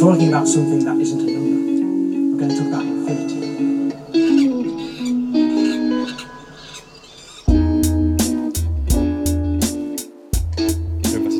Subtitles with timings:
[0.00, 2.32] we're talking about something that isn't a number.
[2.32, 4.50] We're going to talk about infinity.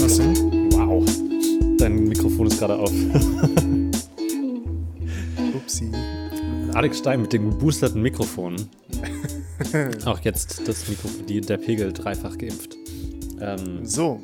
[0.00, 0.70] Was denn?
[0.72, 1.04] Wow.
[1.78, 2.90] Dein Mikrofon ist gerade auf.
[5.54, 5.90] Upsi.
[6.74, 8.56] Alex Stein mit dem geboosterten Mikrofon.
[10.04, 12.76] Auch jetzt das Mikrofon, die, der Pegel dreifach geimpft.
[13.40, 14.20] Ähm, So,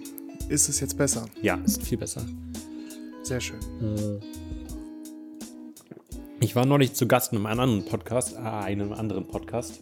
[0.48, 1.26] ist es jetzt besser?
[1.42, 2.24] ja, ist viel besser.
[3.26, 3.58] Sehr schön.
[6.38, 9.80] Ich war neulich zu Gast in einem anderen Podcast, äh, einem anderen Podcast,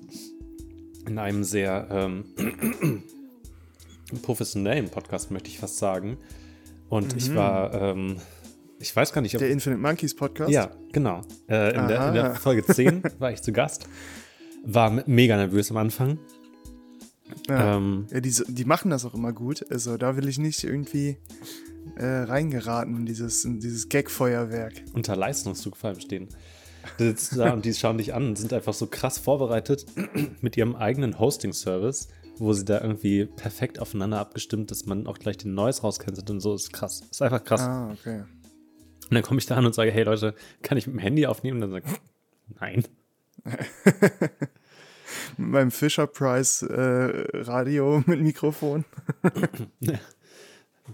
[1.06, 2.24] in einem sehr ähm,
[4.22, 6.16] professionellen Podcast, möchte ich fast sagen.
[6.88, 8.16] Und ich war, ähm,
[8.78, 9.40] ich weiß gar nicht, ob.
[9.40, 10.50] Der Infinite Monkeys Podcast?
[10.50, 11.20] ja, genau.
[11.46, 12.34] Äh, in, der, in der.
[12.36, 13.86] Folge 10 war ich zu Gast.
[14.64, 16.18] War mega nervös am Anfang.
[17.46, 19.70] Ja, Ähm, ja die, die machen das auch immer gut.
[19.70, 21.18] Also da will ich nicht irgendwie
[21.96, 24.82] äh, reingeraten in dieses, in dieses Gag-Feuerwerk.
[24.92, 26.28] unter Leistungsdruck vor allem stehen.
[26.98, 29.86] Da und die schauen dich an und sind einfach so krass vorbereitet
[30.40, 35.38] mit ihrem eigenen Hosting-Service, wo sie da irgendwie perfekt aufeinander abgestimmt, dass man auch gleich
[35.38, 36.54] den Noise rauskennt und so.
[36.54, 37.02] Ist krass.
[37.10, 37.62] Ist einfach krass.
[37.62, 38.24] Ah, okay.
[39.08, 41.26] Und dann komme ich da an und sage, hey Leute, kann ich mit dem Handy
[41.26, 41.62] aufnehmen?
[41.62, 41.98] Und dann sagen,
[42.60, 42.84] nein.
[45.36, 48.84] Mit meinem Fisher Price äh, Radio mit Mikrofon.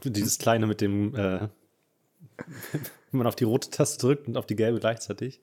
[0.05, 1.49] Dieses kleine mit dem, äh,
[2.73, 5.41] wenn man auf die rote Taste drückt und auf die gelbe gleichzeitig,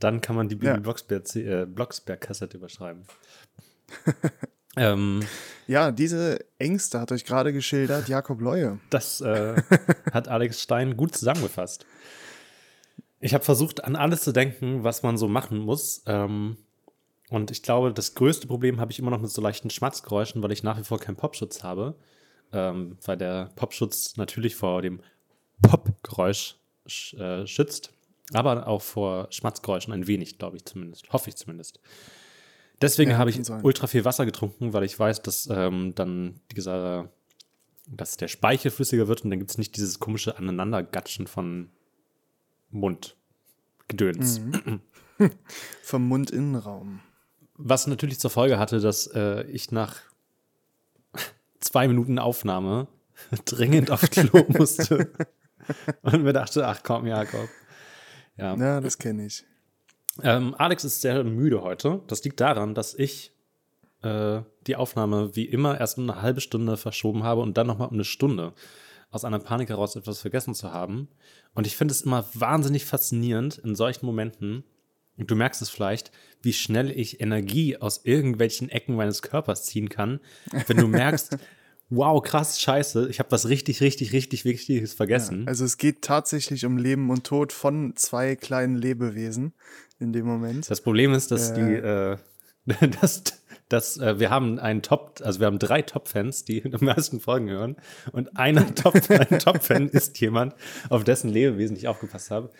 [0.00, 0.76] dann kann man die Bibi Ja.
[0.78, 3.04] Blocksberg, äh, Blocksberg-Kassette überschreiben.
[4.76, 5.20] ähm,
[5.66, 8.80] Ja, diese Ängste hat euch gerade geschildert Jakob Leue.
[8.90, 9.54] Das äh,
[10.12, 11.86] hat Alex Stein gut zusammengefasst.
[13.20, 16.02] Ich habe versucht, an alles zu denken, was man so machen muss.
[16.06, 16.58] Ähm,
[17.30, 20.52] und ich glaube, das größte Problem habe ich immer noch mit so leichten Schmatzgeräuschen, weil
[20.52, 21.94] ich nach wie vor keinen Popschutz habe.
[22.54, 25.00] Ähm, weil der Popschutz natürlich vor dem
[25.62, 26.56] Popgeräusch
[26.86, 27.92] sch äh, schützt,
[28.32, 31.12] aber auch vor Schmatzgeräuschen ein wenig, glaube ich zumindest.
[31.12, 31.80] Hoffe ich zumindest.
[32.80, 33.62] Deswegen Ja, habe ich sein.
[33.64, 37.08] ultra viel Wasser getrunken, weil ich weiß, dass ähm, dann dieser,
[37.86, 41.70] dass der Speichel flüssiger wird und dann gibt es nicht dieses komische Aneinandergatschen von
[42.70, 44.40] Mundgedöns.
[44.40, 44.80] Mhm.
[45.82, 47.00] Vom Mundinnenraum.
[47.56, 50.00] Was natürlich zur Folge hatte, dass äh, ich nach
[51.64, 52.88] zwei Minuten Aufnahme
[53.44, 55.10] dringend auf Klo musste
[56.02, 57.48] und mir dachte, ach komm, Jakob.
[58.36, 58.56] Ja.
[58.56, 59.44] Ja, das kenne ich.
[60.22, 62.02] Ähm, Alex ist sehr müde heute.
[62.06, 63.32] Das liegt daran, dass ich
[64.02, 67.88] äh, die Aufnahme wie immer erst um eine halbe Stunde verschoben habe und dann nochmal
[67.88, 68.52] um eine Stunde.
[69.10, 71.08] Aus einer Panik heraus etwas vergessen zu haben.
[71.54, 74.64] Und ich finde es immer wahnsinnig faszinierend in solchen Momenten,
[75.16, 76.10] du merkst es vielleicht,
[76.42, 80.20] wie schnell ich Energie aus irgendwelchen Ecken meines Körpers ziehen kann,
[80.66, 81.38] wenn du merkst,
[81.90, 85.46] wow, krass, scheiße, ich habe was richtig, richtig, richtig Wichtiges vergessen.
[85.46, 89.52] Also es geht tatsächlich um Leben und Tod von zwei kleinen Lebewesen
[89.98, 90.70] in dem Moment.
[90.70, 92.16] Das Problem ist, dass die, äh,
[93.00, 93.22] dass,
[93.68, 97.50] dass äh, wir haben einen Top, also wir haben drei Top-Fans, die die meisten Folgen
[97.50, 97.76] hören.
[98.12, 100.54] Und einer Top, ein Top-Fan ist jemand,
[100.88, 102.50] auf dessen Lebewesen ich aufgepasst habe.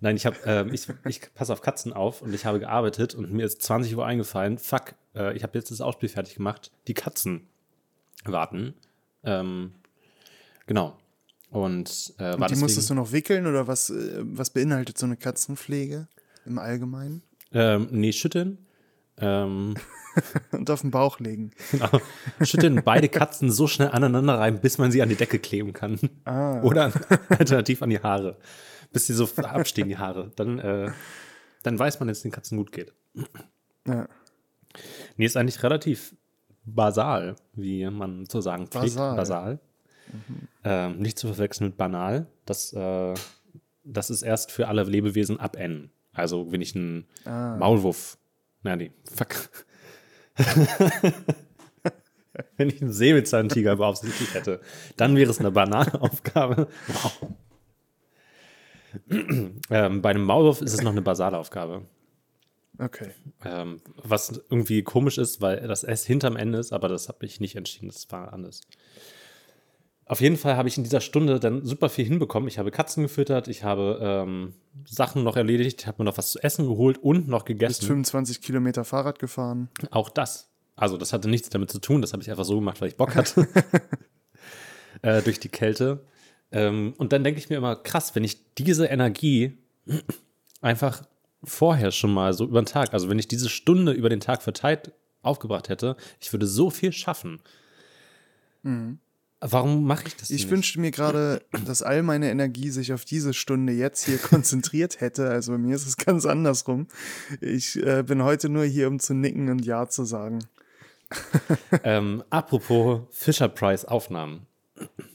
[0.00, 3.30] Nein, ich habe, ähm, ich, ich passe auf Katzen auf und ich habe gearbeitet und
[3.32, 6.72] mir ist 20 Uhr eingefallen, fuck, äh, ich habe jetzt das Ausspiel fertig gemacht.
[6.86, 7.48] Die Katzen
[8.24, 8.74] warten.
[9.24, 9.72] Ähm,
[10.66, 10.96] genau.
[11.50, 15.16] Und äh, Und die musstest du noch wickeln oder was, äh, was beinhaltet so eine
[15.16, 16.08] Katzenpflege
[16.46, 17.22] im Allgemeinen?
[17.52, 18.58] ähm, nee, schütteln.
[19.18, 19.74] Ähm,
[20.52, 21.50] Und auf den Bauch legen.
[21.70, 22.00] Genau.
[22.42, 25.98] Schütteln beide Katzen so schnell aneinander rein, bis man sie an die Decke kleben kann.
[26.62, 26.92] Oder
[27.28, 28.38] alternativ an die Haare.
[28.92, 30.32] Bis sie so abstehen, die Haare.
[30.36, 30.90] Dann, äh,
[31.62, 32.92] dann weiß man, dass es den Katzen gut geht.
[33.86, 34.08] Ja.
[35.16, 36.14] Nee, ist eigentlich relativ
[36.74, 38.96] basal, wie man zu sagen pflegt.
[38.96, 39.16] Basal.
[39.16, 39.60] Basal.
[40.64, 42.26] Ähm, nicht zu verwechseln mit banal.
[42.44, 43.14] Das, äh,
[43.84, 45.90] das ist erst für alle Lebewesen ab N.
[46.12, 48.18] Also, wenn ich einen Maulwurf,
[48.62, 49.48] na nee, fuck.
[52.56, 54.60] wenn ich einen Säbelzahntiger beaufsichtigt hätte,
[54.96, 56.68] dann wäre es eine banale Aufgabe.
[56.88, 57.12] Wow.
[59.70, 61.82] ähm, bei einem Maulwurf ist es noch eine basale Aufgabe.
[62.80, 63.10] Okay.
[63.44, 67.40] Ähm, was irgendwie komisch ist, weil das S hinterm Ende ist, aber das habe ich
[67.40, 68.62] nicht entschieden, das war anders.
[70.06, 72.48] Auf jeden Fall habe ich in dieser Stunde dann super viel hinbekommen.
[72.48, 74.54] Ich habe Katzen gefüttert, ich habe ähm,
[74.84, 77.86] Sachen noch erledigt, ich habe mir noch was zu essen geholt und noch Bist gegessen.
[77.86, 79.68] 25 Kilometer Fahrrad gefahren.
[79.92, 80.50] Auch das.
[80.74, 82.96] Also, das hatte nichts damit zu tun, das habe ich einfach so gemacht, weil ich
[82.96, 83.46] Bock hatte.
[85.02, 86.04] äh, durch die Kälte.
[86.50, 89.58] Ähm, und dann denke ich mir immer, krass, wenn ich diese Energie
[90.60, 91.02] einfach
[91.44, 94.42] vorher schon mal so über den Tag, also wenn ich diese Stunde über den Tag
[94.42, 94.92] verteilt
[95.22, 97.40] aufgebracht hätte, ich würde so viel schaffen.
[99.42, 100.50] Warum mache ich das Ich nicht?
[100.50, 105.30] wünschte mir gerade, dass all meine Energie sich auf diese Stunde jetzt hier konzentriert hätte.
[105.30, 106.88] Also bei mir ist es ganz andersrum.
[107.40, 110.40] Ich äh, bin heute nur hier, um zu nicken und Ja zu sagen.
[111.82, 114.46] Ähm, apropos Fisher Price Aufnahmen.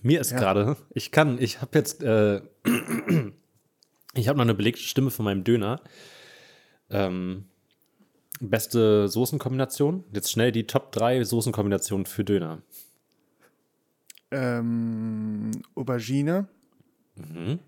[0.01, 0.38] Mir ist Ja.
[0.39, 2.42] gerade, ich kann, ich habe jetzt, äh,
[4.13, 5.81] ich habe noch eine belegte Stimme von meinem Döner.
[6.90, 7.46] Ähm,
[8.40, 10.04] beste Soßenkombination.
[10.14, 12.62] Jetzt schnell die Top 3 Soßenkombinationen für Döner.
[14.32, 16.48] Ähm, Aubergine,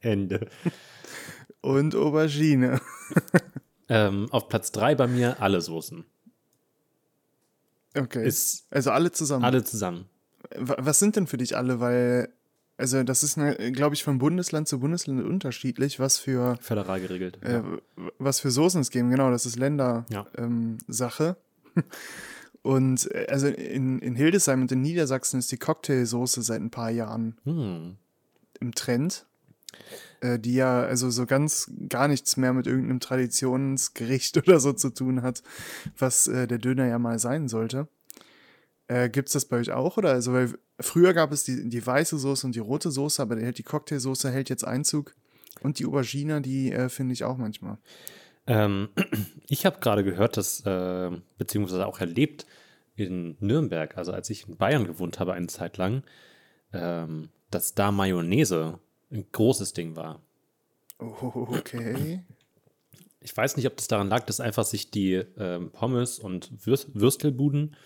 [0.00, 0.48] Ende.
[1.60, 2.80] und Aubergine.
[3.88, 6.04] Ähm, auf Platz 3 bei mir alle Soßen.
[7.96, 8.26] Okay.
[8.26, 9.44] Ist also alle zusammen.
[9.44, 10.06] alle zusammen.
[10.56, 11.80] Wa- Was sind denn für dich alle?
[11.80, 12.32] Weil,
[12.78, 13.38] also das ist,
[13.72, 17.38] glaube ich, von Bundesland zu Bundesland unterschiedlich, was für, Föderal geregelt.
[17.42, 17.62] äh,
[18.18, 19.10] was für Soßen es geben.
[19.10, 20.04] Genau, das ist Ländersache.
[20.12, 20.26] Ja.
[20.36, 21.36] Ähm, Sache.
[22.62, 26.90] und äh, also in, in Hildesheim und in Niedersachsen ist die Cocktailsoße seit ein paar
[26.90, 27.96] Jahren Hm.
[28.60, 29.26] im Trend.
[30.20, 34.90] Äh, die ja also so ganz gar nichts mehr mit irgendeinem Traditionsgericht oder so zu
[34.90, 35.42] tun hat,
[35.98, 37.88] was äh, der Döner ja mal sein sollte.
[38.88, 39.96] Äh, Gibt es das bei euch auch?
[39.96, 40.10] Oder?
[40.10, 43.62] Also, weil früher gab es die, die weiße Soße und die rote Soße, aber die,
[43.62, 45.14] Cocktailsoße hält jetzt Einzug.
[45.60, 47.78] Und die Aubergine, die äh, finde ich auch manchmal.
[48.46, 48.88] Ähm,
[49.48, 52.46] ich habe gerade gehört, dass, äh, beziehungsweise auch erlebt
[52.94, 56.02] in Nürnberg, also als ich in Bayern gewohnt habe eine Zeit lang,
[56.72, 58.78] ähm, dass da Mayonnaise
[59.10, 60.20] ein großes Ding war.
[60.98, 62.22] Oh, okay.
[63.20, 66.94] Ich weiß nicht, ob das daran lag, dass einfach sich die ähm, Pommes und Würst
[66.94, 67.76] Würstelbuden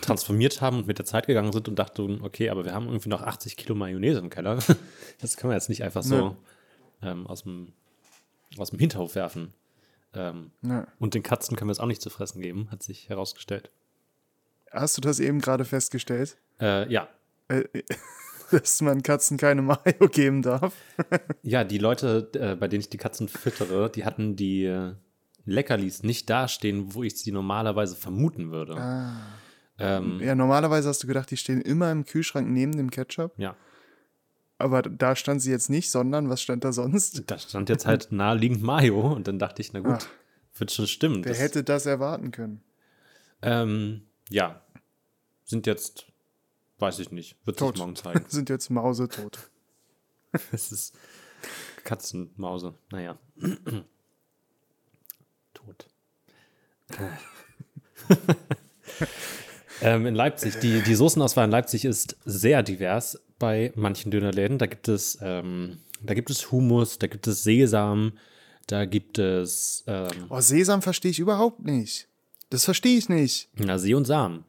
[0.00, 3.08] transformiert haben und mit der Zeit gegangen sind und dachten, okay, aber wir haben irgendwie
[3.08, 4.58] noch 80 Kilo Mayonnaise im Keller.
[5.20, 6.36] Das können wir jetzt nicht einfach so
[7.02, 7.72] ähm, aus, dem,
[8.58, 9.54] aus dem Hinterhof werfen.
[10.12, 10.86] Ähm, Ja.
[10.98, 13.70] und den Katzen können wir es auch nicht zu fressen geben, hat sich herausgestellt.
[14.70, 16.36] Hast du das eben gerade festgestellt?
[16.60, 17.08] Äh, ja.
[17.48, 17.64] Äh,
[18.50, 20.74] dass man Katzen keine Mayo geben darf?
[21.42, 24.94] Ja, die Leute, äh, bei denen ich die Katzen füttere, die hatten die äh,
[25.44, 28.76] Leckerlis nicht dastehen, wo ich sie normalerweise vermuten würde.
[28.76, 29.16] Ah.
[29.78, 33.32] Ähm, Ja, normalerweise hast du gedacht, die stehen immer im Kühlschrank neben dem Ketchup.
[33.38, 33.56] ja.
[34.56, 37.24] Aber da stand sie jetzt nicht, sondern was stand da sonst?
[37.28, 40.06] Da stand jetzt halt naheliegend Mayo und dann dachte ich, na gut, Ach.
[40.58, 41.24] wird schon stimmen.
[41.24, 42.62] Wer Das, hätte das erwarten können?
[43.42, 44.62] ähm, ja,
[45.44, 46.06] sind jetzt,
[46.78, 47.74] weiß ich nicht, wird Tot.
[47.74, 48.24] sich morgen zeigen.
[48.28, 49.50] Sind jetzt mausetot.
[50.52, 50.96] Es ist
[51.82, 53.18] Katzenmause, naja.
[55.52, 55.88] Tot.
[59.82, 64.58] ähm, in Leipzig, die, die Soßenauswahl in Leipzig ist sehr divers bei manchen Dönerläden.
[64.58, 68.12] Da gibt es, ähm, da gibt es Hummus, da gibt es Sesam,
[68.66, 72.08] da gibt es ähm, Oh, Sesam verstehe ich überhaupt nicht.
[72.50, 73.48] Das verstehe ich nicht.
[73.54, 74.44] na, See und Samen.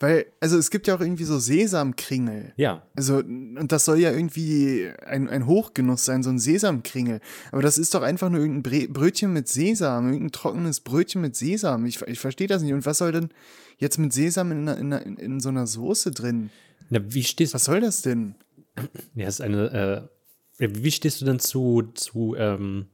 [0.00, 2.52] Weil, also es gibt ja auch irgendwie so Sesamkringel.
[2.56, 7.20] Ja, Also, und das soll ja irgendwie ein, ein Hochgenuss sein, so ein Sesamkringel.
[7.52, 11.86] Aber das ist doch einfach nur irgendein Brötchen mit Sesam, irgendein trockenes Brötchen mit Sesam.
[11.86, 12.72] Ich, ich verstehe das nicht.
[12.72, 13.30] Und was soll denn
[13.78, 16.50] jetzt mit Sesam in, in, in, in so einer Soße drin?
[16.90, 18.34] na, wie stehst Was soll das denn?
[19.14, 20.10] Ja, ist eine,
[20.58, 22.86] äh, wie stehst du denn zu, zu ähm,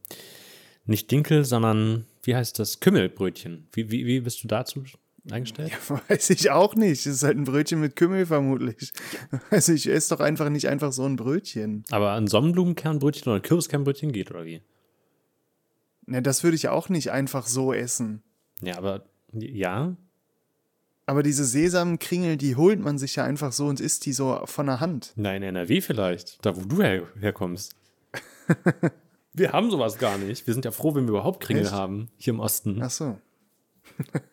[0.84, 3.68] nicht Dinkel, sondern, wie heißt das, Kümmelbrötchen?
[3.72, 4.84] Wie, wie, wie bist du dazu
[5.30, 5.72] eingestellt?
[6.08, 7.06] Weiß ich auch nicht.
[7.06, 8.92] Es ist halt ein Brötchen mit Kümmel vermutlich.
[9.50, 11.84] Also ich esse doch einfach nicht einfach so ein Brötchen.
[11.90, 14.62] Aber ein Sonnenblumenkernbrötchen oder ein Kürbiskernbrötchen geht, oder wie?
[16.06, 18.22] Na, das würde ich auch nicht einfach so essen.
[18.62, 19.96] Ja, aber ja,
[21.06, 24.66] Aber diese Sesamkringel, die holt man sich ja einfach so und isst die so von
[24.66, 25.12] der Hand.
[25.16, 27.76] nein, NRW vielleicht, da wo du her, herkommst.
[29.32, 30.46] wir haben sowas gar nicht.
[30.46, 31.72] Wir sind ja froh, wenn wir überhaupt Kringel Echt?
[31.72, 32.80] haben, hier im Osten.
[32.82, 33.18] Ach so.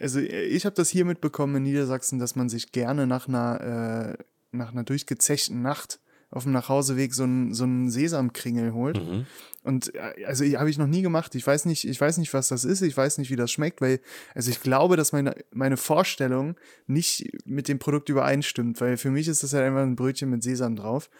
[0.00, 4.24] also ich habe das hier mitbekommen in Niedersachsen, dass man sich gerne nach einer, äh,
[4.50, 9.04] nach einer durchgezechten Nacht auf dem Nachhauseweg so einen so einen Sesamkringel holt.
[9.04, 9.26] Mhm.
[9.62, 11.34] Und äh, also habe ich noch nie gemacht.
[11.34, 12.82] Ich weiß nicht, ich weiß nicht, was das ist.
[12.82, 14.00] Ich weiß nicht, wie das schmeckt, weil
[14.34, 16.56] also ich glaube, dass meine meine Vorstellung
[16.86, 20.42] nicht mit dem Produkt übereinstimmt, weil für mich ist das ja einfach ein Brötchen mit
[20.42, 21.10] Sesam drauf,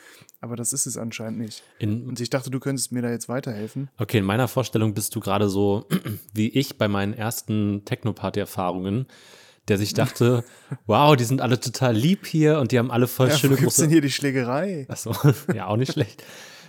[0.40, 1.62] aber das ist es anscheinend nicht.
[1.78, 3.90] In, Und ich dachte, du könntest mir da jetzt weiterhelfen.
[3.98, 5.86] Okay, in meiner Vorstellung bist du gerade so
[6.32, 9.06] wie ich bei meinen ersten Techno-Party-Erfahrungen,
[9.68, 10.44] der sich dachte,
[10.86, 13.60] wow, die sind alle total lieb hier und die haben alle voll Ja, schöne wo
[13.60, 13.82] gibt's große.
[13.82, 14.86] denn hier die Schlägerei?
[14.88, 15.12] Achso,
[15.54, 16.24] ja, auch nicht schlecht.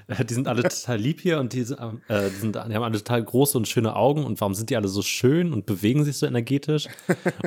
[0.07, 2.97] Äh, Die sind alle total lieb hier und die, äh, die, sind, die haben alle
[2.97, 6.17] total große und schöne Augen und warum sind die alle so schön und bewegen sich
[6.17, 6.87] so energetisch?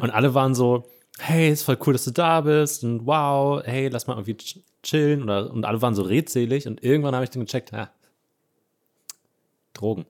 [0.01, 3.89] Und alle waren so, hey, ist voll cool, dass du da bist und wow, hey,
[3.89, 7.31] lass mal irgendwie ch- chillen oder, und alle waren so redselig und irgendwann habe ich
[7.31, 7.91] dann gecheckt, ja,
[9.73, 10.05] Drogen.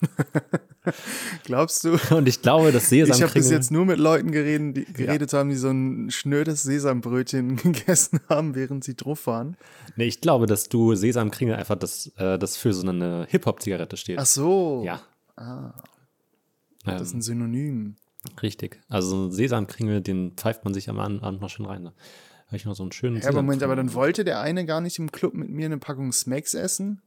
[1.44, 1.96] Glaubst du?
[2.14, 5.50] Und ich glaube, dass Ich habe bis jetzt nur mit Leuten geredet, die, geredet haben,
[5.50, 9.56] die so ein schnödes Sesambrötchen gegessen haben, während sie drauf waren.
[9.96, 14.18] Nee, ich glaube, dass du Sesamkringel einfach das, äh, das für so eine Hip-Hop-Zigarette steht.
[14.18, 14.82] Ach so.
[14.84, 15.02] Ja.
[16.84, 17.96] Das ist ein Synonym.
[18.42, 18.80] Richtig.
[18.88, 21.84] Also so ein Sesamkringel, den pfeift man sich am Abend mal schön rein.
[21.84, 21.92] Da
[22.46, 24.80] habe ich noch so einen schönen Ja, aber Moment, aber dann wollte der eine gar
[24.80, 27.02] nicht im Club mit mir eine Packung Smacks essen.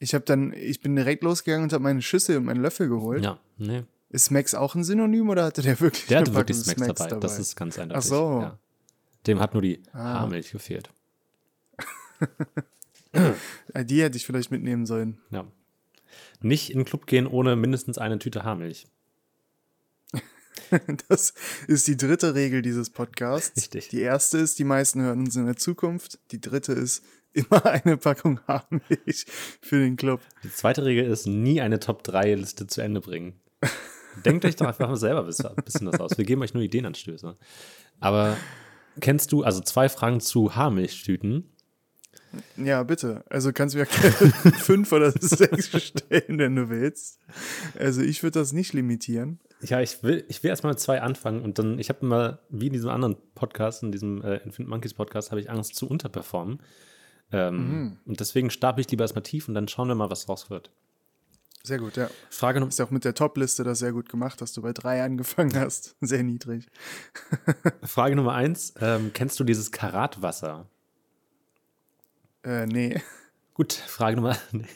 [0.00, 3.22] Ich habe dann, ich bin direkt losgegangen und habe meine Schüssel und meinen Löffel geholt.
[3.22, 3.84] Ja, nee.
[4.08, 7.20] Ist Smacks auch ein Synonym oder hatte der wirklich Der hatte wirklich Packung Smacks dabei.
[7.20, 8.02] Das ist ganz eindeutig.
[8.04, 8.40] Ach so.
[8.40, 8.58] Ja.
[9.26, 10.20] Dem hat nur die Ah.
[10.20, 10.90] Haarmilch gefehlt.
[13.74, 15.18] Die hätte ich vielleicht mitnehmen sollen.
[15.30, 15.46] Ja.
[16.40, 18.86] Nicht in den Club gehen ohne mindestens eine Tüte Haarmilch.
[21.08, 21.34] Das
[21.66, 23.56] ist die dritte Regel dieses Podcasts.
[23.56, 23.88] Richtig.
[23.88, 26.20] Die erste ist, die meisten hören uns in der Zukunft.
[26.30, 29.26] Die dritte ist, immer eine Packung Haarmilch
[29.60, 30.20] für den Club.
[30.42, 33.34] Die zweite Regel ist, nie eine Top-3-Liste zu Ende bringen.
[34.24, 36.18] Denkt euch doch einfach mal selber ein bisschen das aus.
[36.18, 37.36] Wir geben euch nur Ideenanstöße.
[38.00, 38.36] Aber
[39.00, 41.44] kennst du, also zwei Fragen zu Haarmilchtüten.
[42.56, 43.24] Ja, bitte.
[43.28, 43.86] Also kannst du mir
[44.58, 47.18] fünf oder sechs stellen, wenn du willst.
[47.78, 49.40] Also ich würde das nicht limitieren.
[49.62, 52.68] Ja, ich will, ich will erstmal mit zwei anfangen und dann, ich habe immer, wie
[52.68, 56.60] in diesem anderen Podcast, in diesem äh, Infinite Monkeys Podcast, habe ich Angst zu unterperformen.
[57.32, 60.50] Ähm, Und deswegen stapel ich lieber erstmal tief und dann schauen wir mal, was raus
[60.50, 60.70] wird.
[61.62, 62.08] Sehr gut, ja.
[62.30, 65.02] Frage Nummer Ist auch mit der Top-Liste das sehr gut gemacht, dass du bei drei
[65.02, 65.94] angefangen hast.
[66.00, 66.66] Sehr niedrig.
[67.82, 70.66] Frage Nummer eins, ähm, kennst du dieses Karatwasser?
[72.44, 73.00] Äh, nee.
[73.52, 74.36] Gut, Frage Nummer.
[74.52, 74.66] Nee.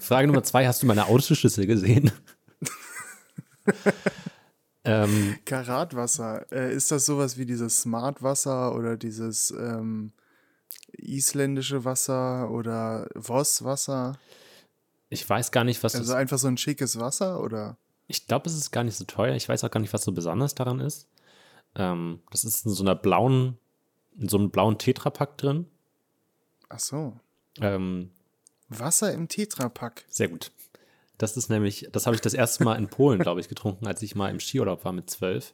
[0.00, 2.10] Frage Nummer zwei: Hast du meine Autoschlüssel gesehen?
[4.90, 6.50] Ähm, Karatwasser.
[6.52, 10.12] Äh, ist das sowas wie dieses Smartwasser oder dieses ähm,
[10.92, 14.18] isländische Wasser oder Voss-Wasser?
[15.12, 16.16] ich weiß gar nicht, was Also das.
[16.20, 17.76] einfach so ein schickes Wasser oder?
[18.06, 19.34] Ich glaube, es ist gar nicht so teuer.
[19.34, 21.08] Ich weiß auch gar nicht, was so besonders daran ist.
[21.74, 23.58] Ähm, das ist in so einer blauen,
[24.18, 25.66] in so einem blauen Tetrapack drin.
[26.68, 27.18] Ach so.
[27.60, 28.10] Ähm,
[28.68, 30.04] Wasser im Tetrapack.
[30.08, 30.52] sehr gut.
[31.20, 34.00] Das ist nämlich, das habe ich das erste Mal in Polen, glaube ich, getrunken, als
[34.00, 35.52] ich mal im Skiurlaub war mit zwölf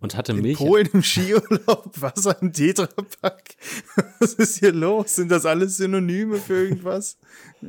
[0.00, 0.58] und hatte In Milch.
[0.58, 3.56] Polen im Skiurlaub Wasser im Tetrapack.
[4.20, 5.16] Was ist hier los?
[5.16, 7.16] Sind das alles Synonyme für irgendwas?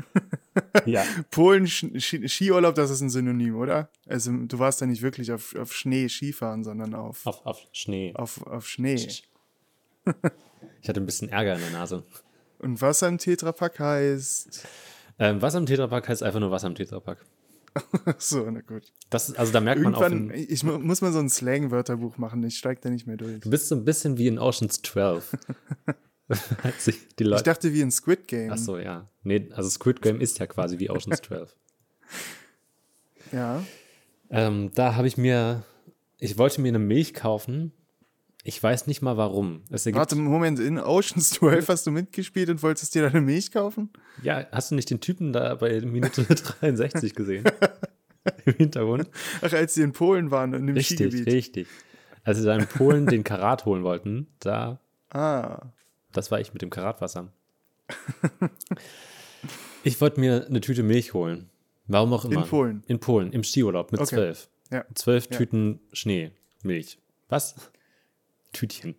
[0.86, 1.06] Ja.
[1.32, 3.90] Polen Skiurlaub, das ist ein Synonym, oder?
[4.06, 8.12] Also du warst ja nicht wirklich auf, auf Schnee Skifahren, sondern auf, Auf, auf Schnee.
[8.16, 8.96] auf, auf Schnee.
[8.96, 9.24] Ich
[10.90, 12.04] hatte ein bisschen Ärger in der Nase.
[12.58, 14.68] Und Wasser im Tetrapack heißt.
[15.20, 17.24] Ähm, Wasser im Tetrapack heißt einfach nur Wasser im Tetrapack.
[18.18, 18.92] So, na gut.
[19.12, 22.44] Das, also da merkt man auch, Irgendwann, ich mu- muss mal so ein Slang-Wörterbuch machen,
[22.44, 23.42] ich steig da nicht mehr durch.
[23.42, 25.38] du bist so ein bisschen wie in Oceans 12.
[26.64, 28.52] Als sich die Ich dachte wie in Squid Game.
[28.52, 29.08] Ach so, ja.
[29.24, 31.56] Nee, also Squid Game ist ja quasi wie Oceans 12.
[33.32, 33.64] Ja.
[34.32, 35.64] ähm, da habe ich mir,
[36.18, 37.72] ich wollte mir eine Milch kaufen.
[38.50, 39.62] Ich weiß nicht mal warum.
[39.70, 43.92] Warte, Moment, in Ocean's 12 hast du mitgespielt und wolltest dir deine Milch kaufen?
[44.24, 46.24] ja, hast du nicht den Typen da bei Minute
[46.60, 47.44] 63 gesehen?
[48.46, 49.08] Im Hintergrund?
[49.44, 51.28] Ach, als sie in Polen waren, in dem Richtig, Skigebiet.
[51.32, 51.68] richtig.
[52.24, 54.80] Als sie da in Polen den Karat holen wollten, da
[55.12, 55.68] Ah,
[56.12, 57.32] Das war ich mit dem Karatwasser.
[59.84, 61.52] ich wollte mir eine Tüte Milch holen.
[61.86, 62.42] Warum auch immer.
[62.48, 62.84] Polen?
[62.88, 64.16] In Polen, im Skiurlaub mit Okay.
[64.16, 64.50] zwölf.
[64.72, 64.86] ja.
[64.96, 65.38] Zwölf Ja.
[65.38, 66.32] Tüten Schnee,
[66.64, 66.98] Milch.
[67.30, 67.54] Was?
[68.54, 68.96] Tütchen.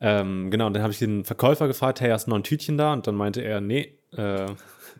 [0.00, 2.76] Ähm, genau, und dann habe ich den Verkäufer gefragt, hey, hast du noch ein Tütchen
[2.76, 2.92] da?
[2.92, 3.98] Und dann meinte er, nee.
[4.16, 4.46] Äh,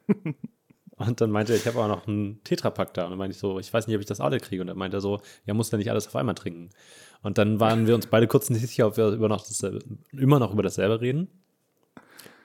[0.96, 3.04] und dann meinte er, ich habe aber noch einen Tetrapack da.
[3.04, 4.62] Und dann meinte ich so, ich weiß nicht, ob ich das alle kriege.
[4.62, 6.70] Und dann meinte er so, ja, muss ja nicht alles auf einmal trinken.
[7.22, 9.80] Und dann waren wir uns beide kurz nicht sicher, ob wir über noch dasselbe,
[10.12, 11.28] immer noch über dasselbe reden.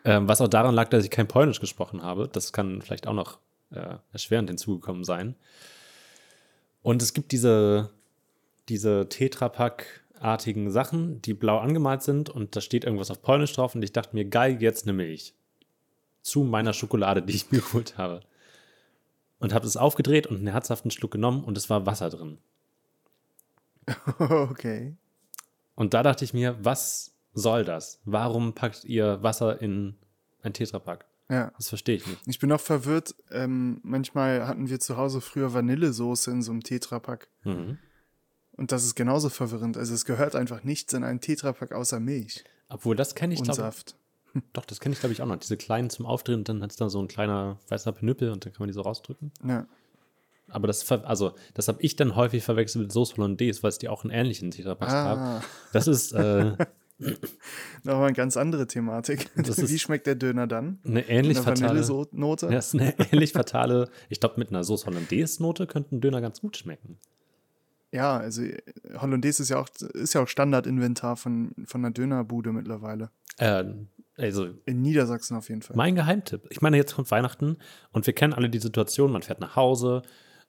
[0.04, 2.28] Ähm, was auch daran lag, dass ich kein Polnisch gesprochen habe.
[2.28, 3.40] Das kann vielleicht auch noch
[3.72, 5.36] äh, erschwerend hinzugekommen sein.
[6.82, 7.92] Und es gibt diese,
[8.70, 13.84] diese Tetrapack-artigen Sachen, die blau angemalt sind und da steht irgendwas auf Polnisch drauf und
[13.84, 15.34] ich dachte mir, geil, jetzt eine Milch.
[16.22, 18.22] Zu meiner Schokolade, die ich mir geholt habe.
[19.40, 22.40] Und habe es aufgedreht und einen herzhaften Schluck genommen und es war Wasser drin.
[24.20, 24.96] okay.
[25.76, 28.02] Und da dachte ich mir, was soll das?
[28.04, 29.96] Warum packt ihr Wasser in
[30.42, 31.06] ein Tetrapack?
[31.30, 31.52] Ja.
[31.58, 32.22] Das verstehe ich nicht.
[32.26, 33.16] Ich bin auch verwirrt.
[33.32, 37.28] Ähm, manchmal hatten wir zu Hause früher Vanillesoße in so einem Tetrapack.
[37.44, 37.78] Mhm.
[38.58, 39.78] Und das ist genauso verwirrend.
[39.78, 43.62] Also es gehört einfach nichts in einen Tetrapack außer Milch Obwohl, das kenne ich, glaube
[43.62, 43.96] Saft.
[44.54, 45.38] Doch, das kenne ich, glaube ich, auch noch.
[45.38, 48.54] Diese kleinen zum Aufdrehen dann hat es da so ein kleiner weißer Pinüppel und dann
[48.54, 49.32] kann man die so rausdrücken.
[49.48, 49.66] Ja.
[50.50, 53.90] Aber das, also, das habe ich dann häufig verwechselt mit Sauce Hollandaise, weil es die
[53.90, 55.04] auch einen ähnlichen Tetrapack Ah.
[55.04, 55.44] haben.
[55.74, 56.54] Das ist, äh,
[57.84, 59.30] Nochmal eine ganz andere Thematik.
[59.36, 60.80] Wie schmeckt der Döner dann?
[60.84, 61.88] Eine ähnlich Eine fatale.
[61.88, 62.48] Vanillenote?
[62.48, 63.90] Ja, ist eine ähnlich fatale.
[64.10, 66.98] Ich glaube, mit einer Sauce Hollandaise-Note könnte ein Döner ganz gut schmecken.
[67.92, 68.58] Ja, also äh,
[68.98, 73.10] Hollandaise ist ja auch, ist ja auch Standardinventar von, von einer Dönerbude mittlerweile.
[73.38, 73.64] Äh,
[74.18, 75.78] also, In Niedersachsen auf jeden Fall.
[75.78, 76.48] mein Geheimtipp.
[76.50, 77.58] Ich meine, jetzt kommt Weihnachten
[77.92, 80.02] und wir kennen alle die Situation, man fährt nach Hause,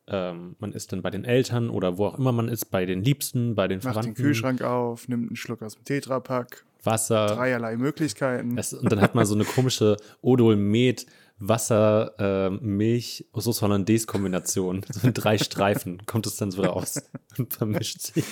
[0.07, 3.03] ähm, man ist dann bei den Eltern oder wo auch immer man ist, bei den
[3.03, 4.15] Liebsten, bei den Macht den Verwandten.
[4.15, 6.65] Kühlschrank auf, nimmt einen Schluck aus dem Tetrapack.
[6.83, 7.27] Wasser.
[7.27, 8.57] Dreierlei Möglichkeiten.
[8.57, 11.07] Das, und dann hat man so eine komische Odol Met
[11.41, 14.85] Wasser, ähm, Milch, Sauce Hollandaise Kombination.
[14.91, 17.01] So in drei Streifen kommt es dann so raus
[17.39, 18.25] und vermischt sich.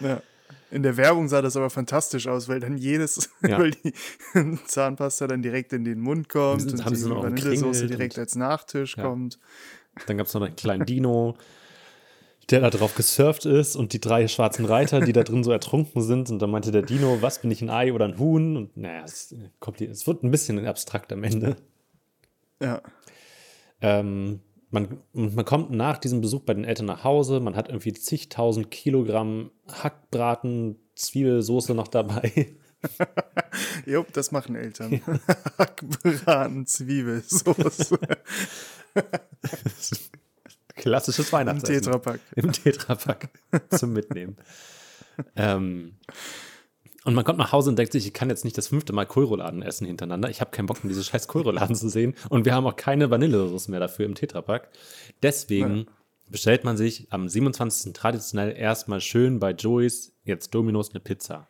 [0.00, 0.20] Ja.
[0.72, 3.58] In der Werbung sah das aber fantastisch aus, weil dann jedes, Ja.
[3.58, 3.92] weil die
[4.66, 8.96] Zahnpasta dann direkt in den Mund kommt und haben die Vanillesoße direkt und- als Nachtisch
[8.96, 9.04] Ja.
[9.04, 9.38] kommt.
[10.06, 11.36] Dann gab es noch einen kleinen Dino,
[12.50, 16.02] der da drauf gesurft ist und die drei schwarzen Reiter, die da drin so ertrunken
[16.02, 16.30] sind.
[16.30, 18.56] Und dann meinte der Dino, was bin ich, ein Ei oder ein Huhn?
[18.56, 21.56] Und naja, es, kommt, es wird ein bisschen abstrakt am Ende.
[22.60, 22.82] Ja.
[23.80, 24.40] Ähm,
[24.70, 28.70] man, man kommt nach diesem Besuch bei den Eltern nach Hause, man hat irgendwie zigtausend
[28.70, 32.54] Kilogramm Hackbraten, Zwiebelsoße noch dabei.
[33.86, 35.00] Jupp, das machen Eltern.
[35.58, 37.98] Hackbraten, Zwiebelsoße
[40.76, 41.82] Klassisches im Weihnachtsessen.
[41.82, 42.20] Tetrapack.
[42.36, 43.28] Im Tetrapack
[43.70, 44.36] zum Mitnehmen.
[45.36, 45.96] ähm,
[47.04, 49.06] und man kommt nach Hause und denkt sich, ich kann jetzt nicht das fünfte Mal
[49.06, 50.28] Kohlrouladen essen hintereinander.
[50.28, 52.14] Ich habe keinen Bock, diese scheiß Kohlrouladen zu sehen.
[52.28, 54.68] Und wir haben auch keine Vanillesoße mehr dafür im Tetrapack.
[55.22, 55.86] Deswegen
[56.28, 57.92] bestellt man sich am 27.
[57.94, 61.48] traditionell erstmal schön bei Joey's, jetzt Domino's, eine Pizza.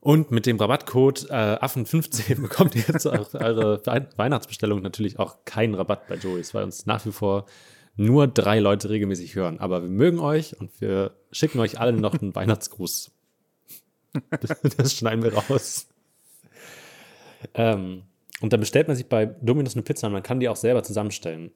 [0.00, 5.44] Und mit dem Rabattcode äh, Affen15 bekommt ihr jetzt auch eure Wei- Weihnachtsbestellung natürlich auch
[5.44, 7.46] keinen Rabatt bei Joey's, weil uns nach wie vor
[7.96, 9.58] nur drei Leute regelmäßig hören.
[9.58, 13.10] Aber wir mögen euch und wir schicken euch allen noch einen Weihnachtsgruß.
[14.76, 15.86] Das schneiden wir raus.
[17.54, 18.02] Ähm,
[18.40, 20.82] und dann bestellt man sich bei Domino's eine Pizza und man kann die auch selber
[20.82, 21.52] zusammenstellen.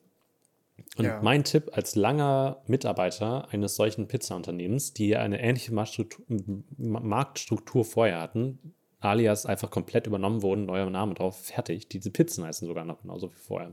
[0.97, 1.21] Und Ja.
[1.23, 9.47] mein Tipp als langer Mitarbeiter eines solchen Pizzaunternehmens, die eine ähnliche Marktstruktur vorher hatten, alias
[9.47, 11.89] einfach komplett übernommen wurden, neuer Name drauf, fertig.
[11.89, 13.73] Diese Pizzen heißen sogar noch genauso wie vorher.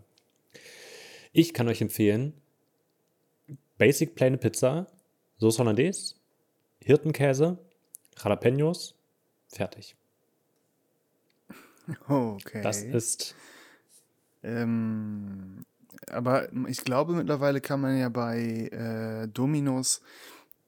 [1.33, 2.33] Ich kann euch empfehlen,
[3.77, 4.87] Basic Plain Pizza,
[5.39, 6.15] Sauce Hollandaise,
[6.81, 7.57] Hirtenkäse,
[8.23, 8.95] Jalapenos,
[9.49, 9.95] fertig.
[12.07, 12.61] Okay.
[12.61, 13.35] Das ist
[14.43, 15.63] Ähm,
[16.09, 20.01] aber ich glaube, mittlerweile kann man ja bei äh, Domino's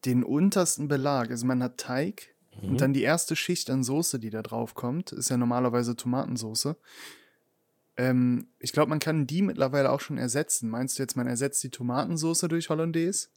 [0.05, 2.69] den untersten Belag, also man hat Teig Mhm.
[2.69, 6.75] und dann die erste Schicht an Soße, die da drauf kommt, ist ja normalerweise Tomatensoße.
[7.97, 10.69] Ähm, ich glaube, man kann die mittlerweile auch schon ersetzen.
[10.69, 13.27] Meinst du jetzt, man ersetzt die Tomatensoße durch Hollandaise?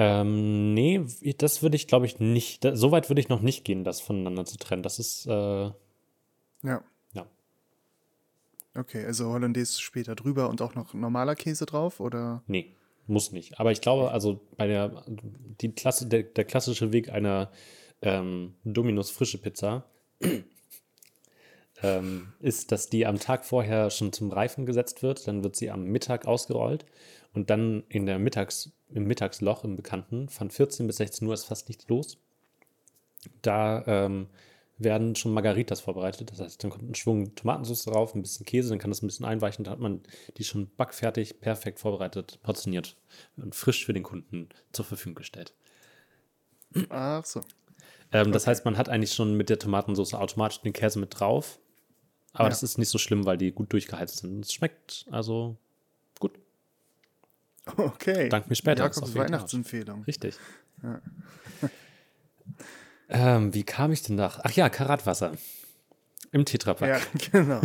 [0.00, 1.04] Ähm, nee,
[1.38, 2.64] das würde ich, glaube ich, nicht.
[2.64, 4.84] Da, so weit würde ich noch nicht gehen, das voneinander zu trennen.
[4.84, 5.74] Das ist, äh, Ja.
[6.62, 7.26] ja.
[8.76, 12.44] Okay, also Hollandaise später drüber und auch noch normaler Käse drauf, oder?
[12.46, 12.76] Nee,
[13.08, 13.58] muss nicht.
[13.58, 15.04] Aber ich glaube, also bei der,
[15.60, 17.50] die Klasse, der, der klassische Weg einer
[18.00, 19.84] ähm, Dominus frische Pizza
[21.82, 25.26] ähm, ist, dass die am Tag vorher schon zum Reifen gesetzt wird.
[25.26, 26.86] Dann wird sie am Mittag ausgerollt
[27.34, 31.44] und dann in der Mittags, im Mittagsloch im Bekannten von 14 bis 16 Uhr ist
[31.44, 32.18] fast nichts los.
[33.42, 34.28] Da ähm,
[34.78, 36.30] werden schon Margaritas vorbereitet.
[36.30, 39.06] Das heißt, dann kommt ein Schwung Tomatensauce drauf, ein bisschen Käse, dann kann das ein
[39.08, 39.64] bisschen einweichen.
[39.64, 40.02] Da hat man
[40.36, 42.96] die schon backfertig, perfekt vorbereitet, portioniert
[43.36, 45.52] und frisch für den Kunden zur Verfügung gestellt.
[46.90, 47.40] Ach so.
[48.12, 51.58] Ähm, Das heißt, man hat eigentlich schon mit der Tomatensauce automatisch den Käse mit drauf.
[52.32, 52.50] Aber Ja.
[52.50, 54.44] das ist nicht so schlimm, weil die gut durchgeheizt sind.
[54.44, 55.56] Es schmeckt also.
[57.76, 58.28] Okay.
[58.28, 58.84] Dank mir später.
[58.84, 59.14] Jakobs.
[59.14, 60.04] Weihnachtsempfehlung.
[60.04, 60.36] Richtig.
[63.08, 64.40] ähm, wie kam ich denn nach?
[64.42, 65.32] Ach ja, Karatwasser.
[66.30, 66.88] Im Tetrapack.
[66.88, 67.00] Ja,
[67.30, 67.60] genau.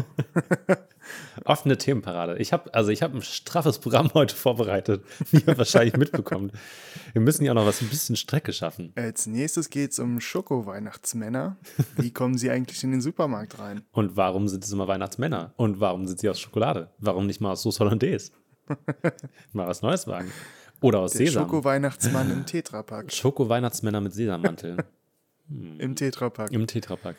[1.46, 2.38] Offene Themenparade.
[2.38, 6.54] Ich habe also ich habe ein straffes Programm heute vorbereitet, wie ihr wahrscheinlich mitbekommt.
[7.12, 8.94] Wir müssen ja auch noch was ein bisschen Strecke schaffen.
[8.96, 11.58] Als nächstes geht es um Schoko-Weihnachtsmänner.
[11.98, 13.84] Wie kommen sie eigentlich in den Supermarkt rein?
[13.92, 15.54] Und warum sind es immer Weihnachtsmänner?
[15.58, 16.92] Und warum sind sie aus Schokolade?
[17.00, 18.32] Warum nicht mal aus Sauce Hollandaise?
[19.54, 20.32] mal was Neues wagen.
[20.82, 21.44] Oder aus Der Sesam.
[21.46, 23.12] Schoko-Weihnachtsmann im Tetrapack.
[23.12, 24.78] Schoko-Weihnachtsmänner mit Sesammantel
[25.78, 26.52] Im Tetrapack.
[26.52, 27.16] im Tetrapack.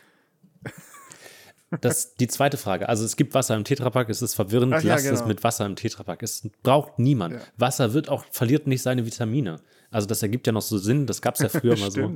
[1.80, 2.88] Das die zweite Frage.
[2.88, 5.26] Also es gibt Wasser im Tetrapack, es ist verwirrend, Ach ja, lasst es genau.
[5.26, 6.22] mit Wasser im Tetrapack.
[6.22, 7.34] Es braucht niemand.
[7.34, 7.40] Ja.
[7.56, 9.60] Wasser wird auch, verliert nicht seine Vitamine.
[9.90, 12.10] Also das ergibt ja noch so Sinn, das gab es ja früher mal so.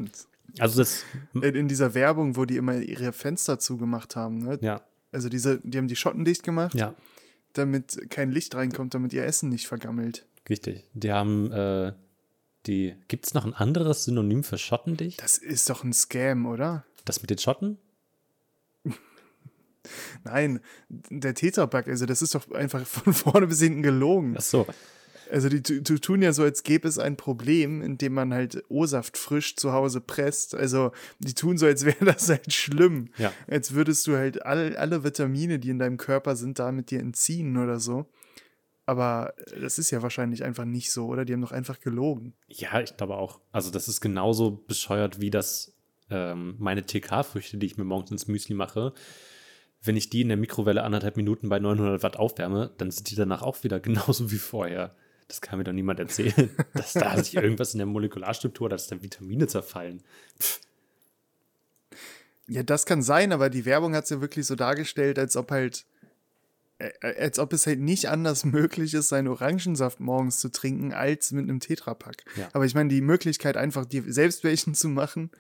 [0.61, 1.03] Also das,
[1.35, 4.39] In in dieser Werbung, wo die immer ihre Fenster zugemacht haben.
[4.39, 4.59] Ne?
[4.63, 4.81] ja,
[5.13, 6.95] Also diese, die haben die Schotten dicht gemacht, ja,
[7.53, 10.27] damit kein Licht reinkommt, damit ihr Essen nicht vergammelt.
[10.49, 10.85] richtig.
[10.95, 11.93] Die haben äh,
[12.67, 12.95] die.
[13.09, 15.23] Gibt es noch ein anderes Synonym für schottendicht?
[15.23, 16.85] Das ist doch ein Scam, oder?
[17.05, 17.79] Das mit den Schotten?
[20.25, 24.35] Nein, der Tetrapack, also das ist doch einfach von vorne bis hinten gelogen.
[24.37, 24.67] Ach so.
[25.31, 29.17] Also die tu- tun ja so, als gäbe es ein Problem, indem man halt O-Saft
[29.19, 30.55] frisch zu Hause presst.
[30.55, 33.09] Also die tun so, als wäre das halt schlimm.
[33.19, 33.33] Ja.
[33.47, 37.57] Als würdest du halt all, alle Vitamine, die in deinem Körper sind, damit dir entziehen
[37.57, 38.07] oder so.
[38.87, 41.27] Aber das ist ja wahrscheinlich einfach nicht so, oder?
[41.27, 42.33] Die haben doch einfach gelogen.
[42.47, 43.41] Ja, ich glaube auch.
[43.53, 45.75] Also, das ist genauso bescheuert wie das,
[46.09, 48.95] ähm, meine TK-Früchte, die ich mir morgens ins Müsli mache.
[49.83, 53.15] Wenn ich die in der Mikrowelle anderthalb Minuten bei 900 Watt aufwärme, dann sind die
[53.15, 54.97] danach auch wieder genauso wie vorher.
[55.29, 59.03] Das kann mir doch niemand erzählen, dass da sich irgendwas in der Molekularstruktur, dass da
[59.03, 60.03] Vitamine zerfallen.
[60.41, 60.61] Pff,
[62.49, 65.51] Ja, das kann sein, aber die Werbung hat es ja wirklich so dargestellt, als ob
[65.51, 65.85] halt,
[66.79, 71.31] äh, als ob es halt nicht anders möglich ist, seinen Orangensaft morgens zu trinken, als
[71.31, 72.25] mit einem Tetrapack.
[72.37, 72.49] Ja.
[72.55, 75.31] Aber ich meine, die Möglichkeit, einfach die selbst welchen zu machen,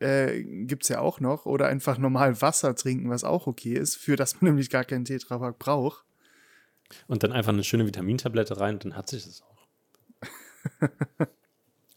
[0.00, 1.46] äh, gibt es ja auch noch.
[1.46, 5.06] Oder einfach normal Wasser trinken, was auch okay ist, für das man nämlich gar keinen
[5.06, 6.04] Tetrapack braucht.
[7.06, 9.66] Und dann einfach eine schöne Vitamintablette rein, dann hat sich das auch.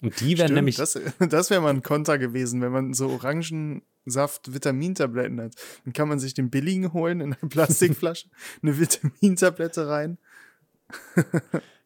[0.01, 0.75] Und die werden Stimmt, nämlich.
[0.75, 5.55] das das wäre mal ein Konter gewesen, wenn man so Orangensaft-Vitamintabletten hat.
[5.85, 8.29] Dann kann man sich den billigen holen in einer Plastikflasche,
[8.61, 10.19] eine Vitamintablette rein.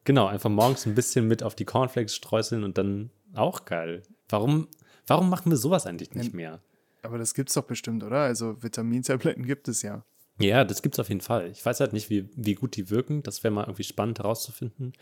[0.04, 4.02] Genau, einfach morgens ein bisschen mit auf die Cornflakes streuseln und dann auch geil.
[4.28, 4.68] Warum,
[5.06, 6.60] warum machen wir sowas eigentlich nicht mehr?
[7.02, 8.20] Aber das gibt's doch bestimmt, oder?
[8.20, 10.04] Also Vitamintabletten gibt es ja.
[10.38, 11.50] Ja, das gibt's auf jeden Fall.
[11.50, 13.22] Ich weiß halt nicht, wie, wie gut die wirken.
[13.22, 14.92] Das wäre mal irgendwie spannend herauszufinden.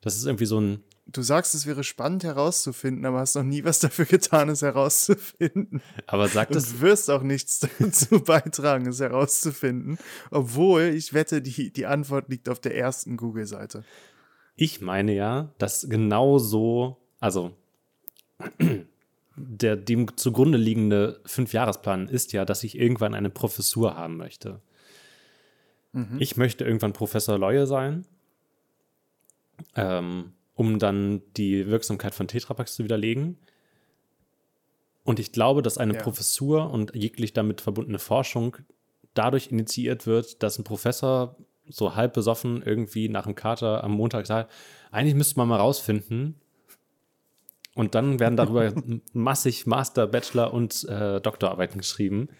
[0.00, 0.84] Das ist irgendwie so ein.
[1.06, 5.80] Du sagst, es wäre spannend herauszufinden, aber hast noch nie was dafür getan, es herauszufinden.
[6.06, 6.72] Aber Und das.
[6.72, 9.98] du wirst auch nichts dazu beitragen, es herauszufinden.
[10.30, 13.84] Obwohl, ich wette, die, die Antwort liegt auf der ersten Google-Seite.
[14.56, 17.54] Ich meine ja, dass genau so, also
[19.36, 24.60] der dem zugrunde liegende Fünfjahresplan ist ja, dass ich irgendwann eine Professur haben möchte.
[26.18, 28.06] Ich möchte irgendwann Professor Leue sein,
[29.74, 33.38] ähm, um dann die Wirksamkeit von Tetrapacks zu widerlegen.
[35.04, 36.02] Und ich glaube, dass eine Ja.
[36.02, 38.56] Professur und jeglich damit verbundene Forschung
[39.14, 41.36] dadurch initiiert wird, dass ein Professor
[41.68, 44.52] so halb besoffen irgendwie nach dem Kater am Montag sagt,
[44.90, 46.34] eigentlich müsste man mal rausfinden.
[47.76, 48.72] Und dann werden darüber
[49.12, 52.30] massig Master, Bachelor und äh, Doktorarbeiten geschrieben.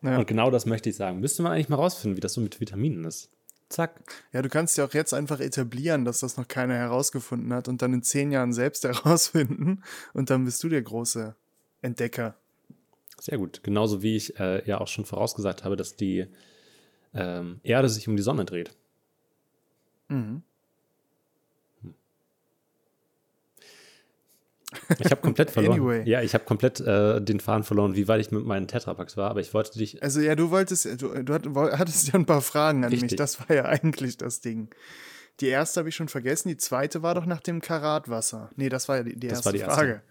[0.00, 0.18] Ja.
[0.18, 1.18] Und genau das möchte ich sagen.
[1.18, 3.30] Müsste man eigentlich mal rausfinden, wie das so mit Vitaminen ist.
[3.68, 4.00] Zack.
[4.32, 7.82] Ja, du kannst ja auch jetzt einfach etablieren, dass das noch keiner herausgefunden hat und
[7.82, 9.82] dann in zehn Jahren selbst herausfinden
[10.14, 11.34] und dann bist du der große
[11.80, 12.36] Entdecker.
[13.18, 13.64] Sehr gut.
[13.64, 16.26] Genauso wie ich äh, ja auch schon vorausgesagt habe, dass die
[17.12, 18.70] ähm, Erde sich um die Sonne dreht.
[20.08, 20.42] Mhm.
[24.98, 25.80] Ich habe komplett verloren.
[25.80, 26.08] Anyway.
[26.08, 29.30] Ja, ich habe komplett äh, den Faden verloren, wie weit ich mit meinen Tetrapacks war,
[29.30, 30.02] aber ich wollte dich.
[30.02, 33.02] Also ja, du wolltest, du, du hattest ja ein paar Fragen an mich.
[33.02, 33.18] Richtig.
[33.18, 34.70] Das war ja eigentlich das Ding.
[35.40, 38.50] Die erste habe ich schon vergessen, die zweite war doch nach dem Karatwasser.
[38.56, 39.74] Nee, das war ja die, die, erste, war die erste.
[39.74, 40.02] Frage.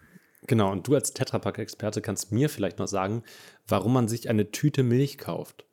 [0.46, 3.22] Genau, und du als Tetrapack-Experte kannst mir vielleicht noch sagen,
[3.68, 5.64] warum man sich eine Tüte Milch kauft.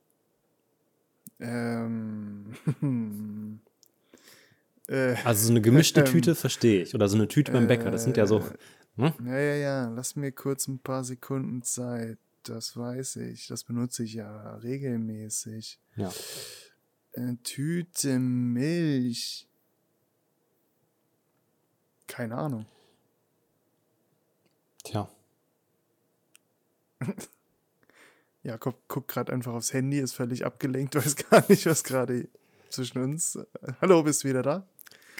[1.40, 2.54] Ähm,
[4.88, 6.94] äh, Also so eine gemischte Ähm, Tüte verstehe ich.
[6.94, 7.90] Oder so eine Tüte beim Bäcker.
[7.90, 8.44] Das sind ja so.
[9.00, 9.14] Hm?
[9.28, 12.18] ja, ja, ja, lass mir kurz ein paar Sekunden Zeit.
[12.44, 13.48] Das weiß ich.
[13.48, 15.80] Das benutze ich ja regelmäßig.
[15.96, 16.12] Ja.
[17.16, 19.48] Eine Tüte Milch.
[22.08, 22.66] Keine Ahnung.
[24.84, 25.10] Tja.
[28.44, 32.28] Jakob guckt gerade einfach aufs Handy, ist völlig abgelenkt, weiß gar nicht, was gerade
[32.70, 33.40] zwischen uns.
[33.80, 34.68] Hallo, bist du wieder da?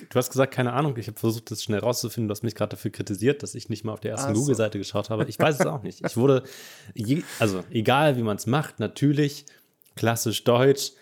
[0.10, 0.96] Du hast gesagt, keine Ahnung.
[0.98, 2.28] Ich habe versucht, das schnell rauszufinden.
[2.28, 4.42] Du hast mich gerade dafür kritisiert, dass ich nicht mal auf der ersten Ach so.
[4.42, 5.26] Google-Seite geschaut habe.
[5.26, 6.06] Ich weiß es auch nicht.
[6.06, 6.44] Ich wurde,
[6.94, 9.46] je, also egal wie man es macht, natürlich
[9.96, 10.94] klassisch deutsch.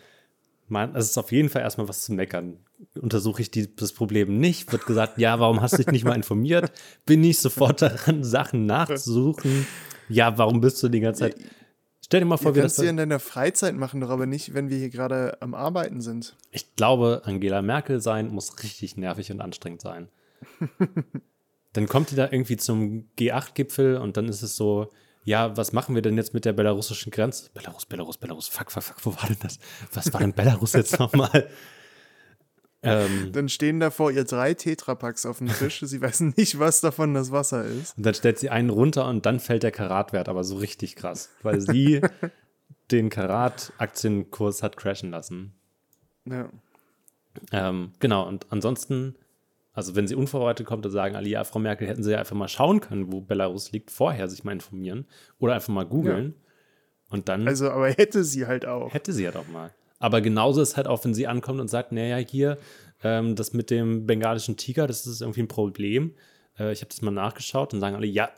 [0.70, 2.58] Man, es ist auf jeden Fall erstmal was zu meckern.
[3.00, 6.16] Untersuche ich die, das Problem nicht, wird gesagt, ja, warum hast du dich nicht mal
[6.16, 6.72] informiert?
[7.06, 9.66] Bin ich sofort daran, Sachen nachzusuchen?
[10.10, 11.36] Ja, warum bist du die ganze Zeit?
[12.08, 12.84] Stell dir mal vor, Ihr wie kannst das.
[12.86, 16.38] du in deiner Freizeit machen, doch aber nicht, wenn wir hier gerade am Arbeiten sind.
[16.52, 20.08] Ich glaube, Angela Merkel sein muss richtig nervig und anstrengend sein.
[21.74, 24.94] dann kommt die da irgendwie zum G8-Gipfel und dann ist es so,
[25.26, 27.50] ja, was machen wir denn jetzt mit der belarussischen Grenze?
[27.54, 29.60] Belarus, Belarus, Belarus, fuck, fuck, fuck, wo war denn das?
[29.92, 31.50] Was war denn Belarus jetzt nochmal?
[32.84, 35.80] ähm, Dann stehen da vor ihr drei Tetrapacks auf dem Tisch.
[35.84, 37.98] Sie weiß nicht, was davon das Wasser ist.
[37.98, 41.30] und dann stellt sie einen runter und dann fällt der Karatwert aber so richtig krass,
[41.42, 42.02] weil sie
[42.92, 45.54] den Karat-Aktienkurs hat crashen lassen.
[46.26, 46.50] Ja.
[47.52, 49.16] Ähm, genau, und ansonsten,
[49.74, 52.36] Also wenn sie unvorbereitet kommt, dann sagen alle, ja, Frau Merkel, hätten sie ja einfach
[52.36, 55.06] mal schauen können, wo Belarus liegt, vorher sich mal informieren
[55.40, 56.36] oder einfach mal googeln.
[57.10, 58.94] Und dann Also, aber hätte sie halt auch.
[58.94, 59.72] hätte sie ja doch mal.
[60.00, 62.58] Aber genauso ist halt auch, wenn sie ankommt und sagt, naja, hier,
[63.04, 66.14] ähm, das mit dem bengalischen Tiger, das ist irgendwie ein Problem.
[66.60, 68.30] Äh, ich habe das mal nachgeschaut und sagen alle, ja,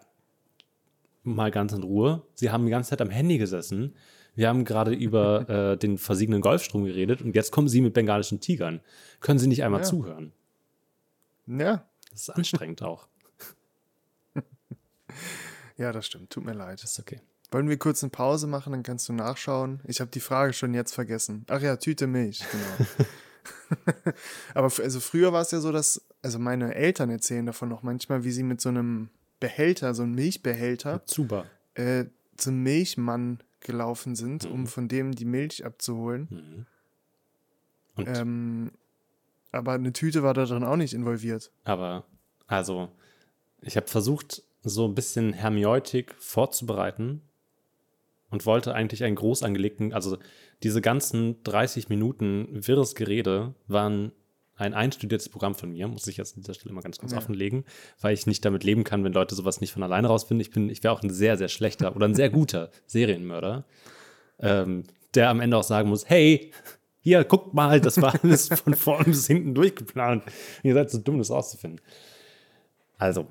[1.23, 2.21] mal ganz in Ruhe.
[2.35, 3.95] Sie haben die ganze Zeit am Handy gesessen.
[4.35, 8.39] Wir haben gerade über äh, den versiegenden Golfstrom geredet und jetzt kommen Sie mit bengalischen
[8.39, 8.79] Tigern.
[9.19, 9.85] Können Sie nicht einmal Ja.
[9.85, 10.31] zuhören?
[11.47, 13.07] Ja, Das ist anstrengend auch.
[15.77, 16.29] ja, das stimmt.
[16.29, 16.81] Tut mir leid.
[16.83, 17.21] Das ist okay.
[17.51, 19.79] Wollen wir kurz eine Pause machen, dann kannst du nachschauen.
[19.85, 21.45] Ich habe die Frage schon jetzt vergessen.
[21.49, 22.89] Ach ja, Tüte Milch, genau.
[24.53, 28.23] Aber also früher war es ja so, dass, also meine Eltern erzählen davon noch manchmal,
[28.23, 29.09] wie sie mit so einem
[29.39, 31.45] Behälter, so einem Milchbehälter, Super.
[31.75, 32.05] äh,
[32.37, 34.67] zum Milchmann gelaufen sind, um Mhm.
[34.67, 36.65] von dem die Milch abzuholen.
[37.97, 38.05] Mhm.
[38.05, 38.71] Ähm,
[39.51, 41.51] aber eine Tüte war da drin auch nicht involviert.
[41.63, 42.05] aber,
[42.47, 42.89] also,
[43.61, 47.21] ich habe versucht, so ein bisschen Hermeneutik vorzubereiten
[48.29, 50.17] und wollte eigentlich einen groß angelegten, also
[50.63, 54.11] diese ganzen 30 Minuten wirres Gerede waren
[54.55, 57.17] ein einstudiertes Programm von mir, muss ich jetzt an dieser Stelle mal ganz kurz Ja.
[57.17, 57.63] offenlegen,
[58.01, 60.41] weil ich nicht damit leben kann, wenn Leute sowas nicht von alleine rausfinden.
[60.41, 63.65] Ich bin, ich wäre auch ein sehr, sehr schlechter oder ein sehr guter Serienmörder,
[64.39, 64.83] ähm,
[65.15, 66.51] der am Ende auch sagen muss, hey,
[66.99, 70.23] hier, guckt mal, das war alles von vorn bis hinten durchgeplant.
[70.63, 71.79] Ihr seid so dumm, das rauszufinden.
[72.97, 73.27] Also,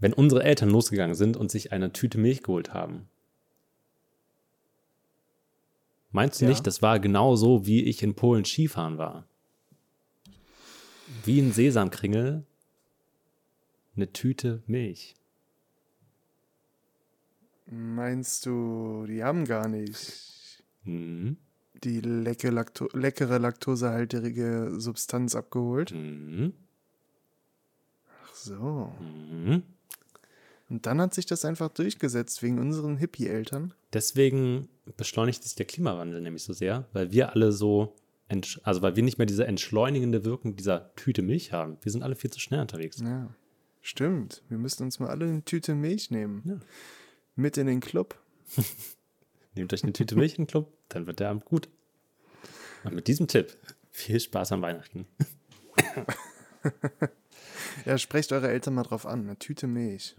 [0.00, 3.08] wenn unsere Eltern losgegangen sind und sich eine Tüte Milch geholt haben,
[6.12, 6.50] meinst du Ja.
[6.50, 9.26] nicht, das war genau so, wie ich in Polen Skifahren war?
[11.24, 12.44] Wie ein Sesamkringel,
[13.96, 15.14] eine Tüte Milch.
[17.66, 21.36] Meinst du, die haben gar nicht Mhm.
[21.84, 25.92] die lecke Lacto leckere laktosehaltige Substanz abgeholt?
[25.92, 26.52] Mhm.
[28.24, 28.92] Ach so.
[29.00, 29.62] Mhm.
[30.70, 33.74] Und dann hat sich das einfach durchgesetzt wegen unseren Hippie-Eltern.
[33.92, 37.96] Deswegen beschleunigt sich der Klimawandel nämlich so sehr, weil wir alle so,
[38.62, 41.76] also weil wir nicht mehr diese entschleunigende Wirkung dieser Tüte Milch haben.
[41.82, 43.00] Wir sind alle viel zu schnell unterwegs.
[43.00, 43.28] Ja.
[43.82, 44.42] Stimmt.
[44.48, 46.42] Wir müssten uns mal alle eine Tüte Milch nehmen.
[46.44, 46.58] Ja.
[47.34, 48.16] Mit in den Club.
[49.56, 51.68] Nehmt euch eine Tüte Milch in den Club, dann wird der Abend gut.
[52.84, 53.56] Und mit diesem Tipp,
[53.90, 55.06] viel Spaß an Weihnachten.
[57.84, 59.20] Ja, sprecht eure Eltern mal drauf an.
[59.20, 60.14] Eine Tüte Milch.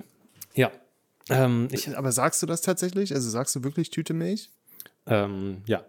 [0.53, 0.71] Ja.
[1.29, 3.13] Ähm, ich, Aber sagst du das tatsächlich?
[3.13, 4.49] Also sagst du wirklich Tüte Milch?
[5.05, 5.85] ähm, ja.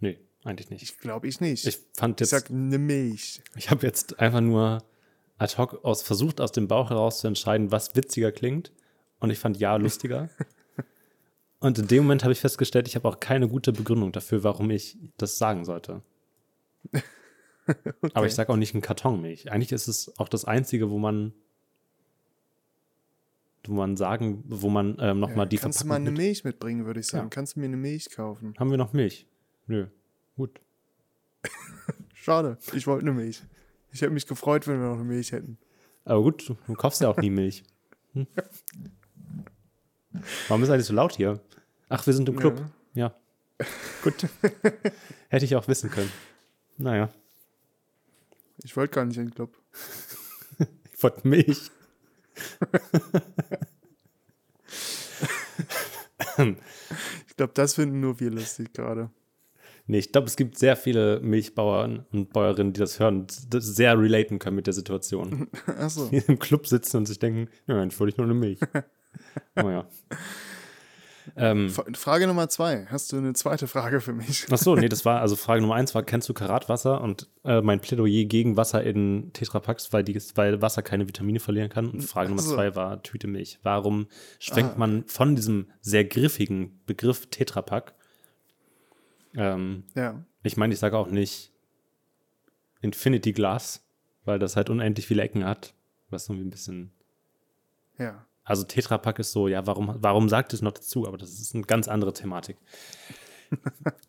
[0.00, 0.82] Nee, eigentlich nicht.
[0.82, 1.66] Ich glaube ich nicht.
[1.66, 3.40] Ich fand Ich jetzt, sag eine Milch.
[3.56, 4.82] ich habe jetzt einfach nur
[5.38, 8.72] ad hoc aus, versucht, aus dem Bauch heraus zu entscheiden, was witziger klingt.
[9.20, 10.28] Und ich fand ja lustiger.
[11.60, 14.70] Und in dem Moment habe ich festgestellt, ich habe auch keine gute Begründung dafür, warum
[14.70, 16.02] ich das sagen sollte.
[18.14, 19.52] Aber ich sage auch nicht ein Kartonmilch.
[19.52, 21.32] Eigentlich ist es auch das Einzige, wo man,
[23.66, 26.84] wo man sagen, wo man ähm, nochmal die Kannst du mal eine mit- Milch mitbringen,
[26.86, 27.26] würde ich sagen.
[27.26, 27.30] Ja.
[27.30, 28.54] Kannst du mir eine Milch kaufen?
[28.58, 29.26] Haben wir noch Milch?
[29.66, 29.86] Nö.
[30.36, 30.60] Gut.
[32.14, 32.58] Schade.
[32.74, 33.42] Ich wollte eine Milch.
[33.92, 35.58] Ich hätte mich gefreut, wenn wir noch eine Milch hätten.
[36.04, 37.62] Aber gut, du, du kaufst ja auch nie Milch.
[38.14, 38.26] Hm?
[40.48, 41.40] Warum ist eigentlich so laut hier?
[41.88, 42.62] Ach, wir sind im Club.
[42.94, 43.14] Ja.
[44.02, 44.26] Gut.
[45.28, 46.10] Hätte ich auch wissen können.
[46.78, 47.10] Naja,
[48.64, 49.56] Ich wollte gar nicht in den Club.
[50.94, 51.70] ich wollte Milch.
[57.28, 59.10] Ich glaube, das finden nur wir lustig gerade.
[59.86, 63.64] Nee, ich glaube, es gibt sehr viele Milchbauern und Bäuerinnen, die das hören und das
[63.64, 65.48] sehr relaten können mit der Situation.
[65.66, 66.08] Achso.
[66.08, 68.60] Die im Club sitzen und sich denken, ja, eigentlich wollte ich nur eine Milch.
[69.56, 69.86] Oh ja.
[71.36, 72.86] Ähm, Frage Nummer zwei.
[72.86, 74.46] Hast du eine zweite Frage für mich?
[74.50, 77.00] Ach so, nee, das war, also Frage Nummer eins war, kennst du Karatwasser?
[77.00, 81.68] Und äh, mein Plädoyer gegen Wasser in Tetrapacks, weil, die, weil Wasser keine Vitamine verlieren
[81.68, 81.88] kann.
[81.90, 82.54] Und Frage Nummer Ach so.
[82.54, 83.58] zwei war Tüte Milch.
[83.62, 84.08] Warum
[84.38, 87.94] schwenkt Ah, man von diesem sehr griffigen Begriff Tetrapack?
[89.34, 90.22] Ähm, Ja.
[90.42, 91.52] ich meine, ich sage auch nicht
[92.80, 93.84] Infinity Glass,
[94.24, 95.74] weil das halt unendlich viele Ecken hat.
[96.10, 96.92] Was irgendwie ein bisschen
[97.98, 98.26] Ja.
[98.44, 101.06] Also Tetrapack ist so, ja, warum, warum sagt es noch dazu?
[101.06, 102.56] Aber das ist eine ganz andere Thematik.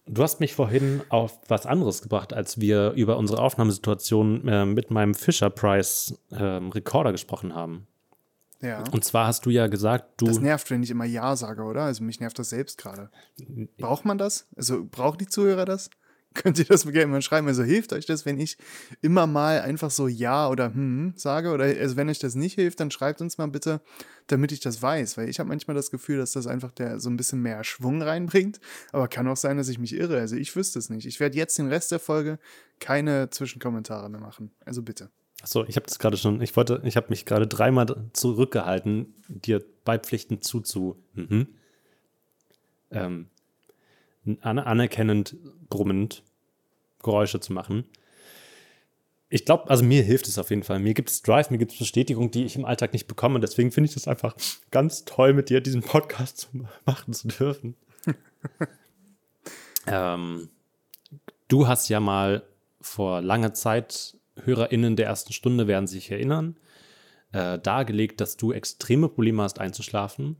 [0.05, 4.89] Du hast mich vorhin auf was anderes gebracht, als wir über unsere Aufnahmesituation äh, mit
[4.89, 7.87] meinem Fisher Price ähm, Recorder gesprochen haben.
[8.61, 8.83] Ja.
[8.91, 10.25] Und zwar hast du ja gesagt, du.
[10.25, 11.81] Das nervt, wenn ich immer Ja sage, oder?
[11.83, 13.09] Also mich nervt das selbst gerade.
[13.77, 14.47] Braucht man das?
[14.55, 15.89] Also brauchen die Zuhörer das?
[16.33, 17.47] Könnt ihr das mir gerne mal schreiben?
[17.47, 18.57] Also hilft euch das, wenn ich
[19.01, 21.51] immer mal einfach so Ja oder Hm sage?
[21.51, 23.81] Oder also wenn euch das nicht hilft, dann schreibt uns mal bitte,
[24.27, 25.17] damit ich das weiß.
[25.17, 28.01] Weil ich habe manchmal das Gefühl, dass das einfach der so ein bisschen mehr Schwung
[28.01, 28.59] reinbringt.
[28.91, 30.19] Aber kann auch sein, dass ich mich irre.
[30.19, 31.05] Also ich wüsste es nicht.
[31.05, 32.39] Ich werde jetzt den Rest der Folge
[32.79, 34.51] keine Zwischenkommentare mehr machen.
[34.65, 35.09] Also bitte.
[35.41, 39.63] Achso, ich habe das gerade schon, ich wollte, ich habe mich gerade dreimal zurückgehalten, dir
[39.83, 41.03] beipflichtend zuzu.
[41.15, 41.47] Mhm.
[42.91, 43.27] Ähm,
[44.41, 45.35] anerkennend,
[45.69, 46.23] brummend
[47.01, 47.83] Geräusche zu machen.
[49.33, 50.77] Ich glaube, also mir hilft es auf jeden Fall.
[50.77, 53.33] Mir gibt es Drive, mir gibt es Bestätigung, die ich im Alltag nicht bekomme.
[53.33, 54.35] Und deswegen finde ich das einfach
[54.69, 56.49] ganz toll, mit dir diesen Podcast zu
[56.85, 57.75] machen zu dürfen.
[59.87, 60.49] ähm,
[61.47, 62.43] du hast ja mal
[62.79, 66.55] vor langer Zeit, HörerInnen der ersten Stunde werden sich erinnern,
[67.31, 70.37] äh, dargelegt, dass du extreme Probleme hast einzuschlafen,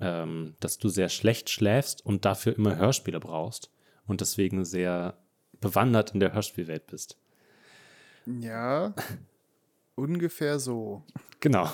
[0.00, 3.70] ähm, dass du sehr schlecht schläfst und dafür immer Hörspiele brauchst
[4.06, 5.16] und deswegen sehr
[5.62, 7.16] bewandert in der Hörspielwelt bist.
[8.40, 8.94] Ja,
[9.94, 11.02] ungefähr so.
[11.40, 11.70] Genau.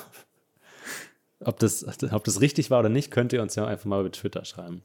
[1.40, 4.12] Ob das, ob das richtig war oder nicht, könnt ihr uns ja einfach mal über
[4.12, 4.82] Twitter schreiben.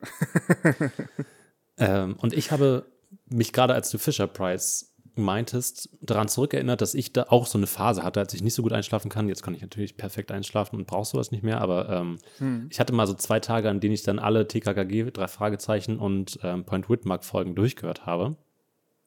[1.78, 2.86] ähm, und ich habe
[3.26, 7.66] mich gerade, als du Fisher Price meintest, daran zurückerinnert, dass ich da auch so eine
[7.66, 9.28] Phase hatte, als ich nicht so gut einschlafen kann.
[9.28, 12.68] Jetzt kann ich natürlich perfekt einschlafen und brauche sowas nicht mehr, aber ähm, hm.
[12.70, 16.38] ich hatte mal so zwei Tage, an denen ich dann alle TKKG, drei Fragezeichen und
[16.42, 18.36] ähm, Point Whitmark Folgen durchgehört habe.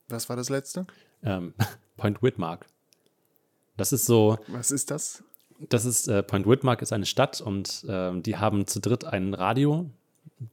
[0.07, 0.85] Was war das letzte?
[1.23, 1.55] Ähm,
[1.97, 2.65] Point Whitmark.
[3.77, 4.37] Das ist so.
[4.47, 5.23] Was ist das?
[5.69, 9.33] Das ist, äh, Point Whitmark ist eine Stadt und äh, die haben zu dritt ein
[9.33, 9.89] Radio.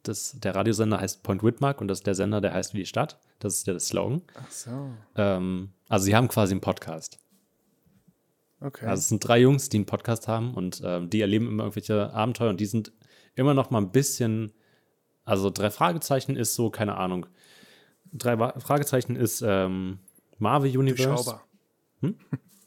[0.05, 2.87] Das, der Radiosender heißt Point Whitmark und das ist der Sender, der heißt wie die
[2.87, 3.19] Stadt.
[3.41, 4.23] Das ist der Slogan.
[4.35, 4.91] Ach so.
[5.17, 7.19] Ähm, also sie haben quasi einen Podcast.
[8.61, 8.87] Okay.
[8.87, 12.13] Also es sind drei Jungs, die einen Podcast haben und ähm, die erleben immer irgendwelche
[12.15, 12.93] Abenteuer und die sind
[13.35, 14.53] immer noch mal ein bisschen,
[15.25, 17.27] also drei Fragezeichen ist so, keine Ahnung.
[18.13, 19.99] Drei Fragezeichen ist ähm,
[20.43, 21.41] Marvel Universe.
[22.01, 22.17] Hm?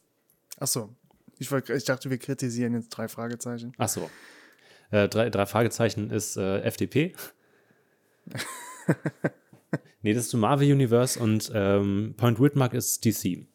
[0.60, 0.96] Achso.
[1.38, 3.74] Ich, ich dachte, wir kritisieren jetzt drei Fragezeichen.
[3.78, 4.10] Achso.
[4.92, 7.14] Äh, drei, drei Fragezeichen ist äh, FDP.
[10.02, 13.46] nee, das ist so Marvel Universe und ähm, Point Whitmark ist DC.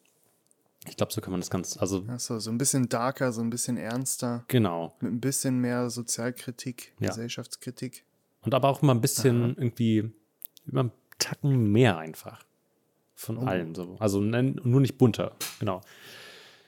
[0.87, 1.77] Ich glaube, so kann man das ganz.
[1.77, 4.45] Also, Achso, so ein bisschen darker, so ein bisschen ernster.
[4.49, 4.95] Genau.
[4.99, 7.09] Mit ein bisschen mehr Sozialkritik, ja.
[7.09, 8.05] Gesellschaftskritik.
[8.43, 9.53] Und aber auch immer ein bisschen Aha.
[9.57, 10.11] irgendwie,
[10.67, 12.45] immer einen Tacken mehr einfach.
[13.21, 13.41] Von oh.
[13.45, 13.97] allen so.
[13.99, 15.81] Also nur nicht bunter, genau.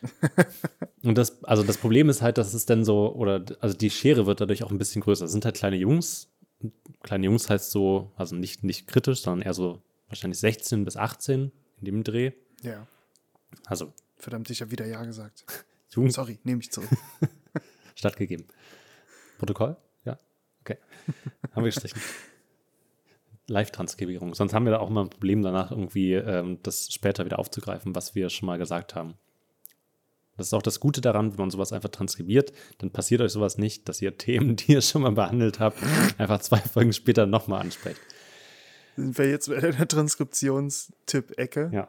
[1.04, 4.28] und das, also das Problem ist halt, dass es dann so, oder also die Schere
[4.28, 5.26] wird dadurch auch ein bisschen größer.
[5.26, 6.30] Es sind halt kleine Jungs.
[7.02, 11.52] Kleine Jungs heißt so, also nicht, nicht kritisch, sondern eher so wahrscheinlich 16 bis 18
[11.80, 12.34] in dem Dreh.
[12.62, 12.86] Ja.
[13.66, 13.92] Also.
[14.18, 15.46] Verdammt, ich habe wieder Ja gesagt.
[15.90, 16.14] Jungs.
[16.14, 16.90] Sorry, nehme ich zurück.
[17.96, 18.46] Stattgegeben.
[19.40, 19.76] Protokoll?
[20.06, 20.20] Ja?
[20.62, 20.78] Okay.
[21.52, 22.00] Haben wir gestrichen.
[23.48, 24.34] Live-Transkribierung.
[24.36, 27.96] Sonst haben wir da auch immer ein Problem danach, irgendwie ähm, das später wieder aufzugreifen,
[27.96, 29.16] was wir schon mal gesagt haben.
[30.38, 33.58] Das ist auch das Gute daran, wenn man sowas einfach transkribiert, dann passiert euch sowas
[33.58, 35.78] nicht, dass ihr Themen, die ihr schon mal behandelt habt,
[36.18, 38.00] einfach zwei Folgen später nochmal ansprecht.
[38.96, 41.72] Sind wir jetzt bei der Transkriptionstipp-Ecke?
[41.74, 41.88] Ja.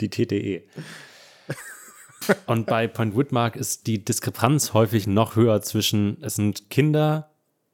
[0.00, 0.62] die TTE.
[2.46, 7.29] Und bei Point Whitmark ist die Diskrepanz häufig noch höher zwischen, es sind Kinder,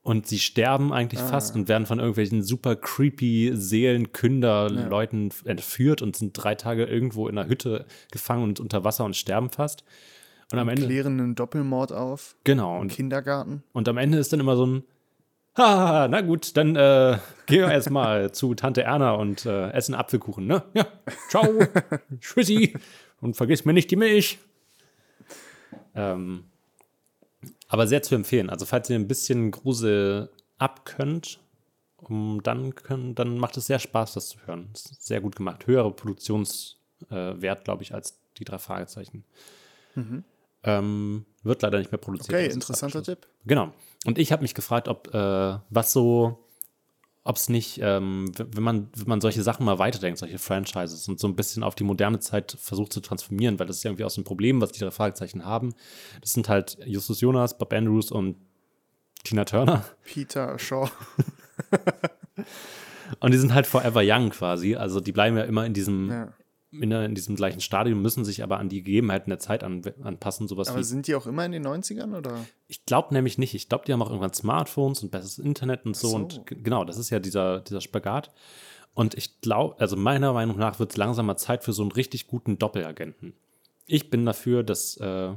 [0.07, 1.27] und sie sterben eigentlich ah.
[1.27, 5.51] fast und werden von irgendwelchen super creepy Seelenkünder-Leuten ja.
[5.51, 9.51] entführt und sind drei Tage irgendwo in einer Hütte gefangen und unter Wasser und sterben
[9.51, 9.83] fast.
[10.53, 10.87] Und am Ende.
[10.87, 12.37] klären einen Doppelmord auf.
[12.45, 12.81] Genau.
[12.81, 13.64] Im Kindergarten.
[13.73, 14.85] Und am Ende ist dann immer so ein.
[15.57, 20.47] Ha, na gut, dann äh, gehen wir erstmal zu Tante Erna und äh, essen Apfelkuchen,
[20.47, 20.62] ne?
[20.75, 20.87] Ja,
[21.31, 21.49] ciao,
[22.21, 22.75] tschüssi
[23.21, 24.38] und vergiss mir nicht die Milch.
[25.97, 26.45] Ähm,
[27.68, 28.50] aber sehr zu empfehlen.
[28.50, 31.40] Also, falls ihr ein bisschen Grusel abkönnt,
[31.96, 34.70] um, dann, können, dann macht es sehr Spaß, das zu hören.
[34.72, 35.66] Ist sehr gut gemacht.
[35.66, 39.24] Höhere Produktionswert, äh, glaube ich, als die drei Fragezeichen.
[39.94, 40.24] Mhm.
[40.62, 42.37] Ähm, wird leider nicht mehr produziert.
[42.37, 43.26] Okay, interessanter Tipp.
[43.44, 43.72] Genau.
[44.05, 46.46] Und ich habe mich gefragt, ob äh, was so
[47.27, 51.19] ob es nicht, ähm, wenn, man, wenn man solche Sachen mal weiterdenkt, solche Franchises und
[51.19, 54.05] so ein bisschen auf die moderne Zeit versucht zu transformieren, weil das ist ja irgendwie
[54.05, 55.75] aus dem Problem, was die drei Fragezeichen haben.
[56.21, 58.37] Das sind halt Justus Jonas, Bob Andrews und
[59.25, 59.85] Tina Turner.
[60.05, 60.89] Peter Shaw.
[63.21, 64.77] und die sind halt forever young quasi.
[64.77, 66.33] Also die bleiben ja immer in diesem, ja
[66.81, 70.48] in, in, diesem gleichen Stadium, müssen sich aber an die Gegebenheiten der Zeit an, anpassen.
[70.48, 72.46] Sowas aber wie, sind die auch immer in den 90ern oder?
[72.69, 73.55] Ich glaube nämlich nicht.
[73.55, 76.09] Ich glaube, die haben auch irgendwann Smartphones und besseres Internet und so.
[76.09, 76.17] so.
[76.17, 78.31] Und genau, das ist ja dieser, dieser Spagat.
[78.94, 82.27] Und ich glaube, also meiner Meinung nach wird es langsamer Zeit für so einen richtig
[82.27, 83.35] guten Doppelagenten.
[83.87, 85.33] Ich bin dafür, dass, äh,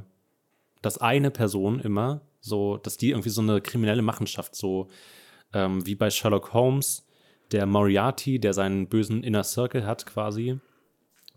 [0.80, 4.88] dass eine Person immer so, dass die irgendwie so eine kriminelle Machenschafft, so
[5.52, 7.06] ähm, wie bei Sherlock Holmes,
[7.52, 10.58] der Moriarty, der seinen bösen Inner Circle hat quasi,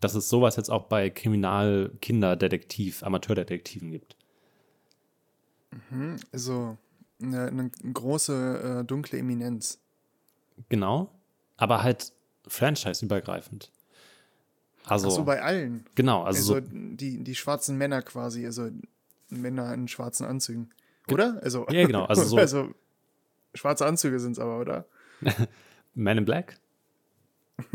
[0.03, 4.15] dass es sowas jetzt auch bei Kriminal-Kinderdetektiv, Amateurdetektiven gibt.
[5.89, 6.77] Mhm, also
[7.21, 9.79] eine, eine große äh, dunkle Eminenz.
[10.69, 11.09] Genau,
[11.57, 12.11] aber halt
[12.47, 13.71] franchise-übergreifend.
[14.85, 15.85] Also, so, bei allen.
[15.95, 18.69] genau, also, Also, so, die, die schwarzen Männer quasi, also
[19.29, 20.71] Männer in schwarzen Anzügen.
[21.09, 21.39] Oder?
[21.41, 22.73] Also, Ja, genau, also so- also
[23.53, 24.85] schwarze Anzüge sind es aber, oder?
[25.95, 26.57] Man in Black?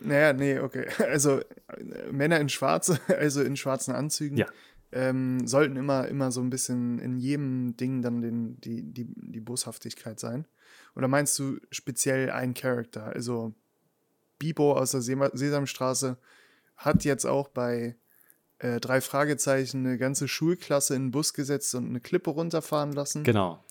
[0.00, 0.86] Naja, nee, okay.
[0.98, 4.46] Also äh, Männer in schwarze, also in schwarzen Anzügen, Ja.
[4.92, 9.40] ähm, sollten immer, immer so ein bisschen in jedem Ding dann den, die, die, die
[9.40, 10.46] Boshaftigkeit sein.
[10.96, 13.04] Oder meinst du speziell einen Charakter?
[13.06, 13.54] Also
[14.38, 16.16] Bibo aus der Sesamstraße
[16.76, 17.96] hat jetzt auch bei
[18.58, 23.22] äh, drei Fragezeichen eine ganze Schulklasse in den Bus gesetzt und eine Klippe runterfahren lassen.
[23.24, 23.62] Genau.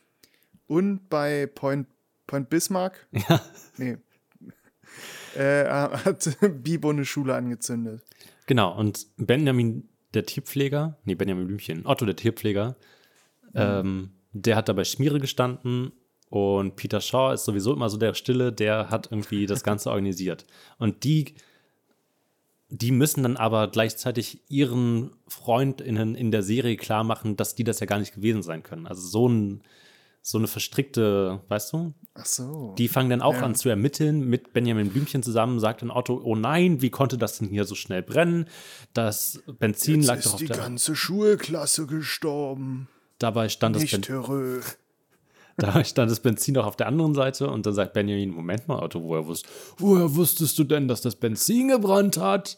[0.67, 1.87] Und bei Point,
[2.27, 3.41] Point Bismarck, Ja.
[3.77, 3.97] nee,
[5.35, 8.03] äh, hat Bibo eine Schule angezündet.
[8.45, 12.75] Genau, und Benjamin, der Tierpfleger, nee, Benjamin Blümchen, Otto, der Tierpfleger,
[13.53, 15.91] ähm, der hat dabei Schmiere gestanden
[16.29, 20.45] und Peter Shaw ist sowieso immer so der Stille, der hat irgendwie das Ganze organisiert.
[20.77, 21.33] Und die,
[22.69, 27.79] die müssen dann aber gleichzeitig ihren FreundInnen in der Serie klar machen, dass die das
[27.79, 28.85] ja gar nicht gewesen sein können.
[28.85, 29.63] Also so, ein,
[30.21, 32.75] so eine verstrickte, weißt du, Ach so.
[32.77, 33.41] die fangen dann auch Ja.
[33.43, 37.37] an zu ermitteln mit Benjamin Blümchen zusammen, sagt dann Otto, oh nein, wie konnte das
[37.39, 38.45] denn hier so schnell brennen?
[38.93, 40.57] Das Benzin lag Jetzt doch ist auf die der...
[40.57, 42.87] ganze Schulklasse gestorben.
[43.17, 44.61] Dabei stand, das Nicht ben, Terrö.
[45.57, 48.81] dabei stand das Benzin doch auf der anderen Seite und dann sagt Benjamin, Moment mal,
[48.83, 49.45] Otto, woher, wusst,
[49.77, 52.57] woher wusstest du denn, dass das Benzin gebrannt hat?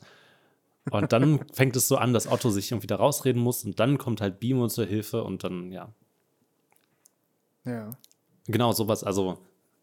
[0.90, 4.00] Und dann fängt es so an, dass Otto sich irgendwie da rausreden muss und dann
[4.00, 5.94] kommt halt Bimo zur Hilfe und dann, ja,
[7.66, 7.90] Ja.
[8.48, 9.38] genau sowas, also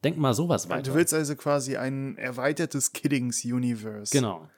[0.04, 0.90] denk mal sowas weiter.
[0.90, 4.12] Du willst also quasi ein erweitertes Kiddings-Universe.
[4.12, 4.48] genau.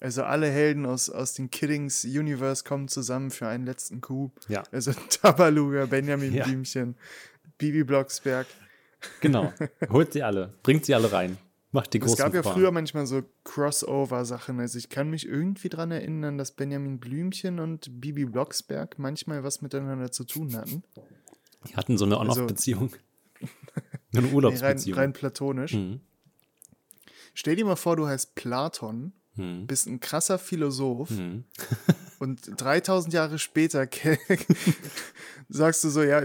[0.00, 4.32] Also alle Helden aus, aus dem Kiddings-Universe kommen zusammen für einen letzten Coup.
[4.48, 4.64] Ja.
[4.72, 6.44] Also Tabaluga, Benjamin Ja.
[6.44, 6.96] Blümchen,
[7.58, 8.46] Bibi Blocksberg.
[9.20, 9.52] Genau.
[9.90, 10.54] Holt sie alle.
[10.64, 11.38] Bringt sie alle rein.
[11.70, 12.54] Macht die großen Es gab ja Frauen.
[12.54, 14.60] früher manchmal so Crossover-Sachen.
[14.60, 19.62] Also ich kann mich irgendwie dran erinnern, dass Benjamin Blümchen und Bibi Blocksberg manchmal was
[19.62, 20.82] miteinander zu tun hatten.
[21.68, 22.90] Die hatten so eine On-Off-Beziehung.
[23.40, 23.48] eine
[24.12, 24.98] Nee, rein, Urlaubsbeziehung.
[24.98, 25.74] rein platonisch.
[25.74, 26.00] Mhm.
[27.34, 29.66] Stell dir mal vor, du heißt Platon, Mhm.
[29.66, 31.44] bist ein krasser Philosoph Mhm.
[32.18, 33.86] und 3000 Jahre später
[35.48, 36.22] sagst du so, ja,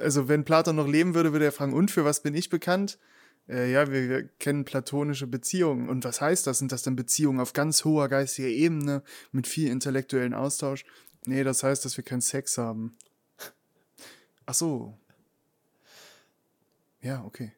[0.00, 2.98] also wenn Platon noch leben würde, würde er fragen, und für was bin ich bekannt?
[3.48, 5.88] Äh, ja, wir, wir kennen platonische Beziehungen.
[5.88, 6.58] Und was heißt das?
[6.58, 10.84] Sind das dann Beziehungen auf ganz hoher geistiger Ebene mit viel intellektuellen Austausch?
[11.26, 12.96] Nee, das heißt, dass wir keinen Sex haben.
[14.46, 14.96] Ach so.
[17.02, 17.52] Ja, okay.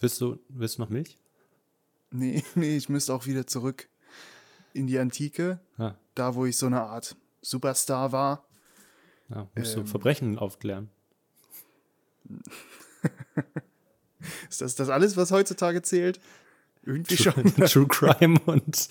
[0.00, 1.18] Willst, du, willst du noch Milch?
[2.10, 3.88] Nee, nee, ich müsste auch wieder zurück
[4.72, 8.46] in die Antike, Ja, da wo ich so eine Art Superstar war.
[9.28, 9.84] ja musst Ähm.
[9.84, 10.90] du Verbrechen aufklären.
[14.50, 16.20] Ist das das alles, was heutzutage zählt?
[16.82, 17.44] Irgendwie schon.
[17.66, 18.88] True Crime und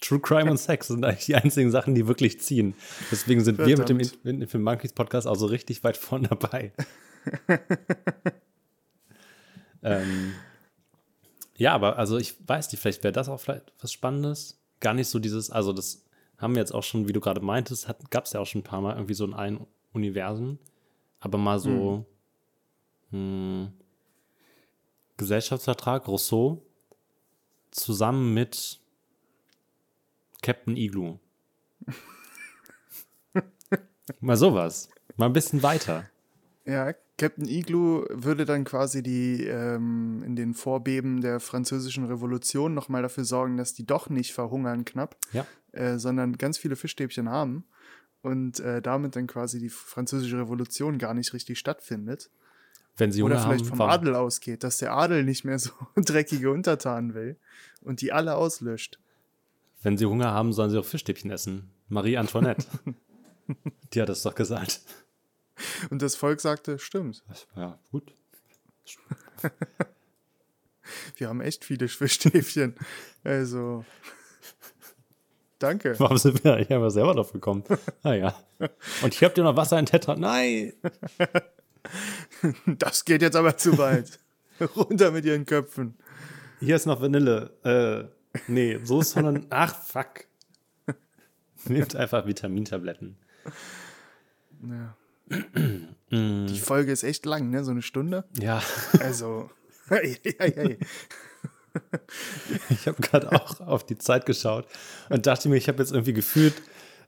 [0.00, 2.74] True Crime und Sex sind eigentlich die einzigen Sachen, die wirklich ziehen.
[3.10, 4.24] Deswegen sind wir mit dem Verdammt.
[4.24, 6.72] In- Film Monkeys Podcast auch so richtig weit vorne dabei.
[9.82, 10.32] ähm,
[11.56, 14.58] ja, aber also ich weiß nicht, vielleicht wäre das auch vielleicht was Spannendes.
[14.80, 16.06] Gar nicht so dieses, also das
[16.38, 18.64] haben wir jetzt auch schon, wie du gerade meintest, gab es ja auch schon ein
[18.64, 20.58] paar Mal irgendwie so in allen Universen.
[21.20, 22.06] Aber mal so
[23.10, 23.70] hm,
[25.18, 26.62] Gesellschaftsvertrag, Rousseau,
[27.70, 28.79] zusammen mit
[30.42, 31.18] Captain Igloo.
[34.20, 34.88] Mal sowas.
[35.16, 36.04] Mal ein bisschen weiter.
[36.64, 43.02] Ja, Captain Igloo würde dann quasi die ähm, in den Vorbeben der französischen Revolution nochmal
[43.02, 45.46] dafür sorgen, dass die doch nicht verhungern knapp, Ja.
[45.72, 47.64] äh, sondern ganz viele Fischstäbchen haben
[48.22, 52.30] und äh, damit dann quasi die französische Revolution gar nicht richtig stattfindet.
[52.96, 55.58] Wenn sie Hunger Oder vielleicht haben, vom warum- Adel ausgeht, dass der Adel nicht mehr
[55.58, 57.36] so dreckige Untertanen will
[57.82, 58.98] und die alle auslöscht.
[59.82, 61.70] Wenn sie Hunger haben, sollen sie auch Fischstäbchen essen.
[61.88, 62.66] Marie Antoinette.
[63.92, 64.80] Die hat das doch gesagt.
[65.90, 67.22] Und das Volk sagte, stimmt,
[67.56, 68.14] Ja, gut.
[71.16, 72.76] wir haben echt viele Fischstäbchen.
[73.24, 73.84] Also,
[75.58, 75.98] danke.
[75.98, 77.64] Warum sind wir eigentlich einfach selber drauf gekommen?
[78.02, 78.34] Ah ja.
[79.02, 80.16] Und ich hab dir noch Wasser in Tetra.
[80.16, 80.72] Nein!
[82.66, 84.20] Das geht jetzt aber zu weit.
[84.76, 85.96] Runter mit ihren Köpfen.
[86.60, 87.50] Hier ist noch Vanille.
[87.64, 89.46] Äh, nee, so ist sondern.
[89.50, 90.26] Ach, fuck.
[91.66, 93.16] Nehmt einfach Vitamintabletten.
[94.62, 94.96] Ja.
[96.10, 96.46] Mm.
[96.46, 97.62] Die Folge ist echt lang, ne?
[97.62, 98.24] So eine Stunde.
[98.40, 98.62] Ja,
[99.00, 99.50] Also,
[99.88, 100.78] hey, hey, hey.
[102.68, 104.66] ich habe gerade auch auf die Zeit geschaut
[105.08, 106.54] und dachte mir, ich habe jetzt irgendwie gefühlt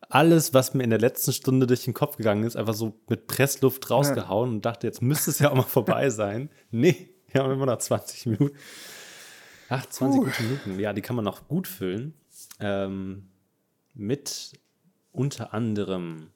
[0.08, 3.26] alles, was mir in der letzten Stunde durch den Kopf gegangen ist, einfach so mit
[3.26, 6.50] Pressluft rausgehauen und dachte, jetzt müsste es ja auch mal vorbei sein.
[6.70, 8.56] Nee, wir haben immer noch 20 Minuten.
[9.72, 10.78] Ach, 20 gute Minuten.
[10.80, 12.14] Ja, die kann man noch gut füllen.
[12.60, 13.28] Ähm,
[13.94, 14.52] mit
[15.12, 16.30] unter anderem,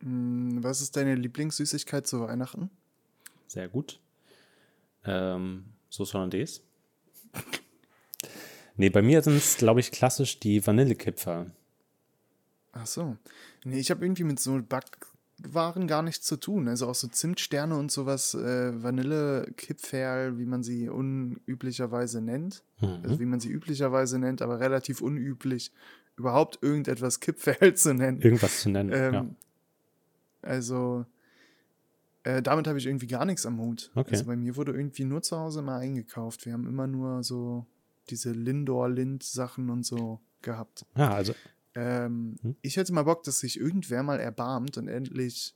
[0.00, 2.70] Hm, Was ist deine Lieblingssüßigkeit zu Weihnachten?
[3.48, 3.98] sehr gut,
[5.04, 6.60] ähm, Sauce Hollandaise.
[8.76, 11.50] nee, bei mir sind es, glaube ich, klassisch die Vanillekipferl.
[12.72, 13.16] Ach so.
[13.64, 14.60] Nee, ich habe irgendwie mit so
[15.40, 16.68] Backwaren gar nichts zu tun.
[16.68, 22.64] Also auch so Zimtsterne und sowas, äh, Vanillekipferl, wie man sie unüblicherweise nennt.
[23.02, 25.72] Also wie man sie üblicherweise nennt, aber relativ unüblich,
[26.16, 28.20] überhaupt irgendetwas Kipferl zu nennen.
[28.20, 28.90] Irgendwas zu nennen.
[28.92, 29.26] Ähm, ja.
[30.42, 31.06] Also,
[32.22, 33.90] äh, damit habe ich irgendwie gar nichts am Hut.
[33.94, 34.12] Okay.
[34.12, 36.46] Also bei mir wurde irgendwie nur zu Hause mal eingekauft.
[36.46, 37.66] Wir haben immer nur so
[38.10, 40.86] diese Lindor-Lind-Sachen und so gehabt.
[40.96, 41.34] ja, also
[41.74, 42.56] Ähm, Hm?
[42.62, 45.54] Ich hätte mal Bock, dass sich irgendwer mal erbarmt und endlich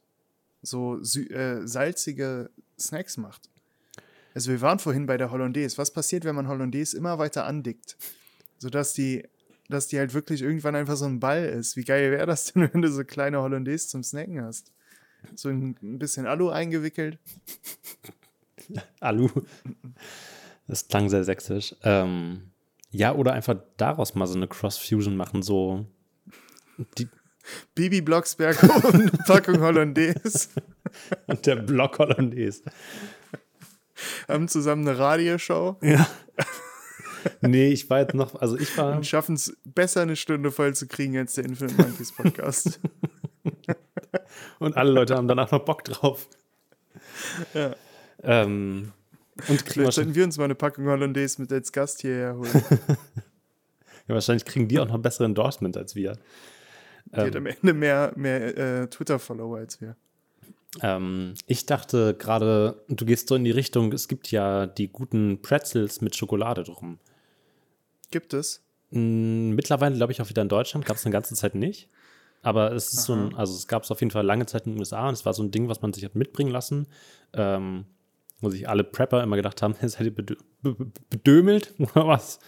[0.62, 3.50] so äh, salzige Snacks macht.
[4.34, 5.76] Also wir waren vorhin bei der Hollandaise.
[5.78, 7.96] Was passiert, wenn man Hollandaise immer weiter andickt?
[8.58, 9.24] Sodass die,
[9.68, 11.76] dass die halt wirklich irgendwann einfach so ein Ball ist.
[11.76, 14.72] Wie geil wäre das denn, wenn du so kleine Hollandaise zum Snacken hast?
[15.34, 17.18] So ein, ein bisschen Alu eingewickelt.
[19.00, 19.28] Alu.
[20.66, 21.74] Das klang sehr sächsisch.
[21.82, 22.50] Ähm,
[22.90, 25.86] ja, oder einfach daraus mal so eine Cross-Fusion machen, so
[26.98, 27.08] die,
[27.74, 30.48] Bibi Blocksberg und eine Packung Hollandaise
[31.26, 32.62] und der Block Hollandaise.
[34.28, 36.08] haben zusammen eine Radioshow Ja.
[37.40, 40.74] nee, ich war jetzt noch, also ich war, und schaffen es besser eine Stunde voll
[40.74, 42.80] zu kriegen als der Infinite Monkeys Podcast.
[44.58, 46.28] und alle Leute haben danach noch Bock drauf.
[47.54, 47.74] Ja.
[48.22, 48.92] Ähm,
[49.48, 52.50] und Vielleicht sollten wir uns mal eine Packung Hollandaise mit als Gast hierher holen.
[54.08, 56.18] ja, wahrscheinlich kriegen die auch noch bessere Endorsement als wir.
[57.14, 59.96] Die hat am Ende mehr, mehr äh, Twitter-Follower als wir.
[60.82, 65.42] Ähm, ich dachte gerade, du gehst so in die Richtung, es gibt ja die guten
[65.42, 66.98] Pretzels mit Schokolade drum.
[68.10, 68.62] Gibt es?
[68.90, 71.88] Mm, Mittlerweile, glaube ich, auch wieder in Deutschland, gab es eine ganze Zeit nicht.
[72.44, 74.72] Aber es ist so ein, also es gab es auf jeden Fall lange Zeit in
[74.72, 76.88] den USA und es war so ein Ding, was man sich hat mitbringen lassen.
[77.34, 77.84] Ähm,
[78.40, 82.40] wo sich alle Prepper immer gedacht haben, seid ihr bedö be- be- bedömelt oder was?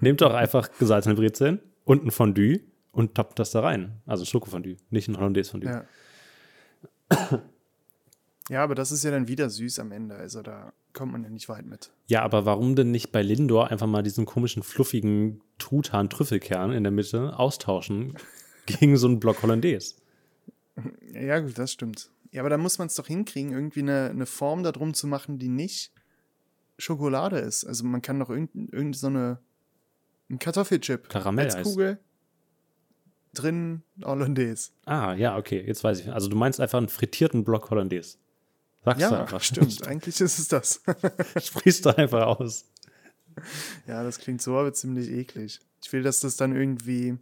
[0.00, 2.60] Nehmt doch einfach gesalzene Brezeln und ein Fondue
[2.96, 4.00] und toppt das da rein.
[4.06, 5.84] Also Schokofondue, nicht ein Hollandaise-Fondue.
[7.10, 7.42] Ja.
[8.48, 10.16] ja, aber das ist ja dann wieder süß am Ende.
[10.16, 11.90] Also da kommt man ja nicht weit mit.
[12.06, 16.90] Ja, aber warum denn nicht bei Lindor einfach mal diesen komischen, fluffigen Truthahn-Trüffelkern in der
[16.90, 18.14] Mitte austauschen
[18.66, 19.96] gegen so einen Block Hollandaise?
[21.12, 22.10] Ja, gut, das stimmt.
[22.32, 25.38] Ja, aber da muss man es doch hinkriegen, irgendwie eine, eine Form darum zu machen,
[25.38, 25.92] die nicht
[26.78, 27.64] Schokolade ist.
[27.66, 29.38] Also man kann doch irgendeine irgend so eine
[30.28, 31.98] ein Kartoffelchip Karamell als Kugel
[33.42, 34.70] drin Hollandaise.
[34.84, 36.12] Ah, ja, okay, jetzt weiß ich.
[36.12, 38.16] Also du meinst einfach einen frittierten Block Hollandaise.
[38.84, 39.42] Sagst du Ja, einfach.
[39.42, 39.86] stimmt.
[39.86, 40.80] Eigentlich ist es das.
[41.42, 42.64] Sprichst du einfach aus.
[43.86, 45.60] Ja, das klingt so, aber ziemlich eklig.
[45.82, 47.18] Ich will, dass das dann irgendwie,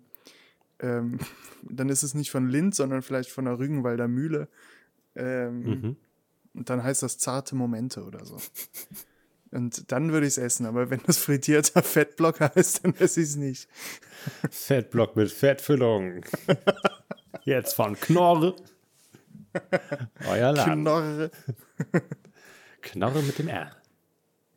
[0.81, 1.19] ähm,
[1.62, 4.49] dann ist es nicht von Lind, sondern vielleicht von der Rügenwalder Mühle.
[5.17, 5.97] Ähm, Mhm.
[6.57, 8.37] Und dann heißt das zarte Momente oder so.
[9.55, 13.29] Und dann würde ich es essen, aber wenn das frittierter Fettblock heißt, dann esse ich
[13.29, 13.69] es nicht.
[14.51, 16.25] Fettblock mit Fettfüllung.
[17.45, 18.57] Jetzt von Knorr.
[20.29, 20.83] Euer Laden.
[20.83, 21.31] Knorre.
[22.83, 23.71] Knorre mit dem R.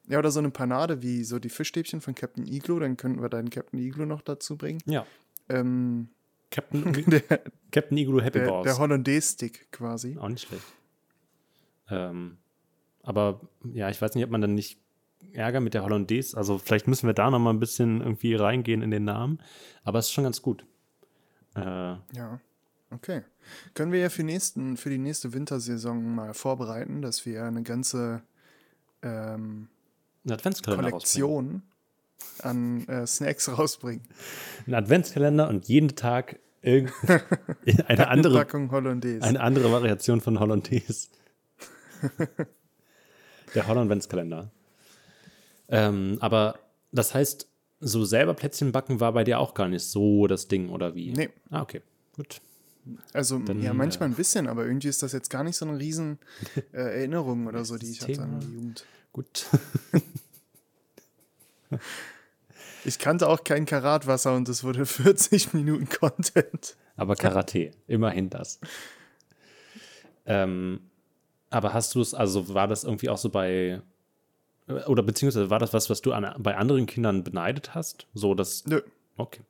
[0.07, 3.29] Ja, oder so eine Panade wie so die Fischstäbchen von Captain Iglo, dann könnten wir
[3.29, 4.81] deinen Captain Iglo noch dazu bringen.
[4.85, 5.05] Ja.
[5.49, 6.09] Ähm,
[6.49, 7.21] Captain, der
[7.71, 8.63] Captain Igloo Happy der, Balls.
[8.63, 10.17] der Hollandaise-Stick quasi.
[10.17, 10.63] Auch nicht schlecht.
[11.89, 12.37] Ähm,
[13.03, 13.41] aber
[13.73, 14.79] ja, ich weiß nicht, ob man dann nicht
[15.33, 18.81] Ärger mit der Hollandaise, also vielleicht müssen wir da noch mal ein bisschen irgendwie reingehen
[18.81, 19.39] in den Namen,
[19.83, 20.65] aber es ist schon ganz gut.
[21.55, 22.39] Äh, Ja,
[22.91, 23.21] okay.
[23.73, 28.21] Können wir ja für, nächsten, für die nächste Wintersaison mal vorbereiten, dass wir eine ganze
[29.01, 29.69] ähm.
[30.63, 31.61] Kollektion
[32.39, 34.03] an äh, Snacks rausbringen.
[34.65, 36.39] Ein Adventskalender und jeden Tag
[37.87, 39.23] eine andere, Packung Hollandaise.
[39.23, 41.07] eine andere Variation von Hollandaise.
[43.55, 44.51] Der Holland-Adventskalender.
[45.69, 46.59] Ähm, aber
[46.91, 47.47] das heißt,
[47.79, 51.11] so selber Plätzchen backen war bei dir auch gar nicht so das Ding, oder wie?
[51.11, 51.29] Nee.
[51.49, 51.81] Ah, okay.
[52.15, 52.41] Gut.
[53.13, 55.67] Also Dann, ja, äh, manchmal ein bisschen, aber irgendwie ist das jetzt gar nicht so
[55.67, 56.19] eine riesen
[56.73, 58.39] äh, Erinnerung oder so, die ich hatte an Thema.
[58.39, 58.85] die Jugend.
[59.13, 59.45] Gut.
[62.85, 66.77] Ich kannte auch kein Karatwasser und es wurde 40 Minuten Content.
[66.95, 68.61] Aber Karate, immerhin das.
[70.25, 70.79] Ähm,
[71.49, 73.81] aber hast du es, also war das irgendwie auch so bei,
[74.87, 78.07] oder beziehungsweise war das was, was du an, bei anderen Kindern beneidet hast?
[78.13, 78.81] So, dass, Nö.
[79.17, 79.41] okay.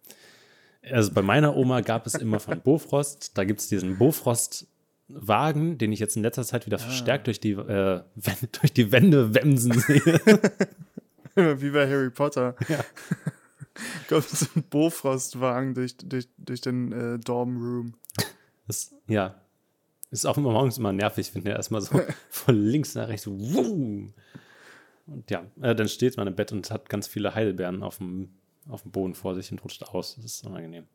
[0.89, 5.91] Also bei meiner Oma gab es immer von Bofrost, da gibt es diesen Bofrost-Wagen, den
[5.91, 9.74] ich jetzt in letzter Zeit wieder verstärkt durch die, äh, Wände- durch die Wände wemsen
[9.80, 10.22] sehe.
[11.36, 12.55] Wie bei Harry Potter.
[12.68, 12.84] Ja.
[14.09, 17.93] Kommt so ein Bofrostwagen durch, durch, durch den äh, Dorm Room.
[18.68, 19.36] Das, ja.
[20.09, 21.99] Ist auch immer morgens immer nervig, wenn der erstmal so
[22.30, 23.24] von links nach rechts.
[23.26, 24.13] So, wumm.
[25.08, 28.30] Und ja, äh, dann steht man im Bett und hat ganz viele Heidelbeeren auf dem,
[28.70, 30.16] auf dem Boden vor sich und rutscht aus.
[30.16, 30.86] Das ist unangenehm.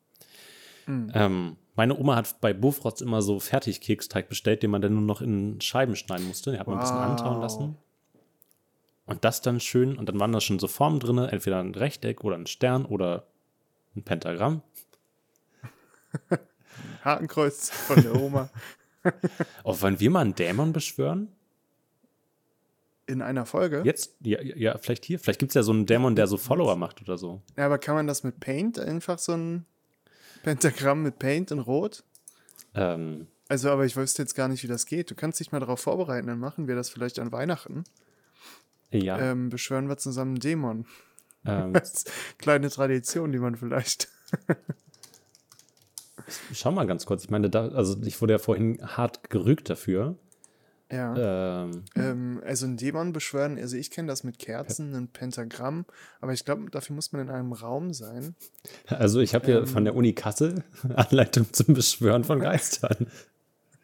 [0.89, 5.21] Ähm, meine Oma hat bei Bofrost immer so Fertigkeksteig bestellt, den man dann nur noch
[5.23, 6.51] in Scheiben schneiden musste.
[6.51, 7.05] Den hat man ein bisschen Wow.
[7.05, 7.77] antauen lassen.
[9.07, 12.25] Und das dann schön, und dann waren da schon so Formen drin, entweder ein Rechteck
[12.25, 13.27] oder ein Stern oder
[13.95, 14.63] ein Pentagramm.
[17.05, 18.51] Hakenkreuz von der Oma.
[19.65, 21.27] Oh, wollen wir mal einen Dämon beschwören?
[23.07, 23.83] In einer Folge?
[23.85, 24.17] Jetzt?
[24.21, 25.19] Ja, ja vielleicht hier.
[25.19, 27.43] Vielleicht gibt es ja so einen Dämon, der so Follower macht oder so.
[27.57, 28.79] Ja, aber kann man das mit Paint?
[28.79, 29.67] Einfach so ein
[30.45, 32.05] Pentagramm mit Paint in Rot?
[32.75, 35.11] Ähm, Also, aber ich wüsste jetzt gar nicht, wie das geht.
[35.11, 37.85] Du kannst dich mal darauf vorbereiten, dann machen wir das vielleicht an Weihnachten.
[38.91, 39.19] ja.
[39.19, 40.87] Ähm, beschwören wir zusammen einen Dämon.
[41.45, 44.09] ähm, Das ist kleine Tradition, die man vielleicht.
[46.53, 47.25] schau mal ganz kurz.
[47.25, 50.17] Ich meine, da, also ich wurde ja vorhin hart gerügt dafür.
[50.93, 51.63] Ja.
[51.65, 55.87] Ähm, Ähm, also einen Dämon beschwören, also ich kenne das mit Kerzen, ein Pentagramm,
[56.21, 58.35] aber ich glaube, dafür muss man in einem Raum sein.
[58.87, 60.63] also ich habe hier von der Uni Kassel
[60.95, 63.07] Anleitung zum Beschwören von Geistern.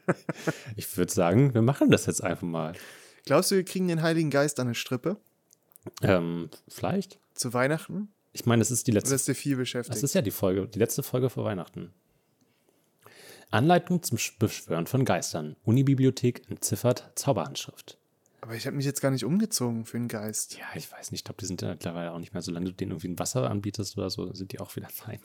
[0.76, 2.74] ich würde sagen, wir machen das jetzt einfach mal.
[3.24, 5.16] Glaubst du, wir kriegen den Heiligen Geist an eine Strippe
[6.02, 7.18] Ähm, vielleicht?
[7.34, 8.08] zu Weihnachten?
[8.32, 9.96] Ich meine, es ist die letzte ist der viel beschäftigt?
[9.96, 11.92] Das ist ja die Folge, die letzte Folge vor Weihnachten.
[13.50, 15.56] Anleitung zum Beschwören von Geistern.
[15.64, 17.98] Unibibliothek entziffert Zauberhandschrift.
[18.40, 20.58] aber ich habe mich jetzt gar nicht umgezogen für den Geist.
[20.58, 22.72] Ja, ich weiß nicht, ich glaube, die sind ja mittlerweile auch nicht mehr, solange du
[22.72, 25.20] denen irgendwie ein Wasser anbietest oder so, sind die auch wieder fein.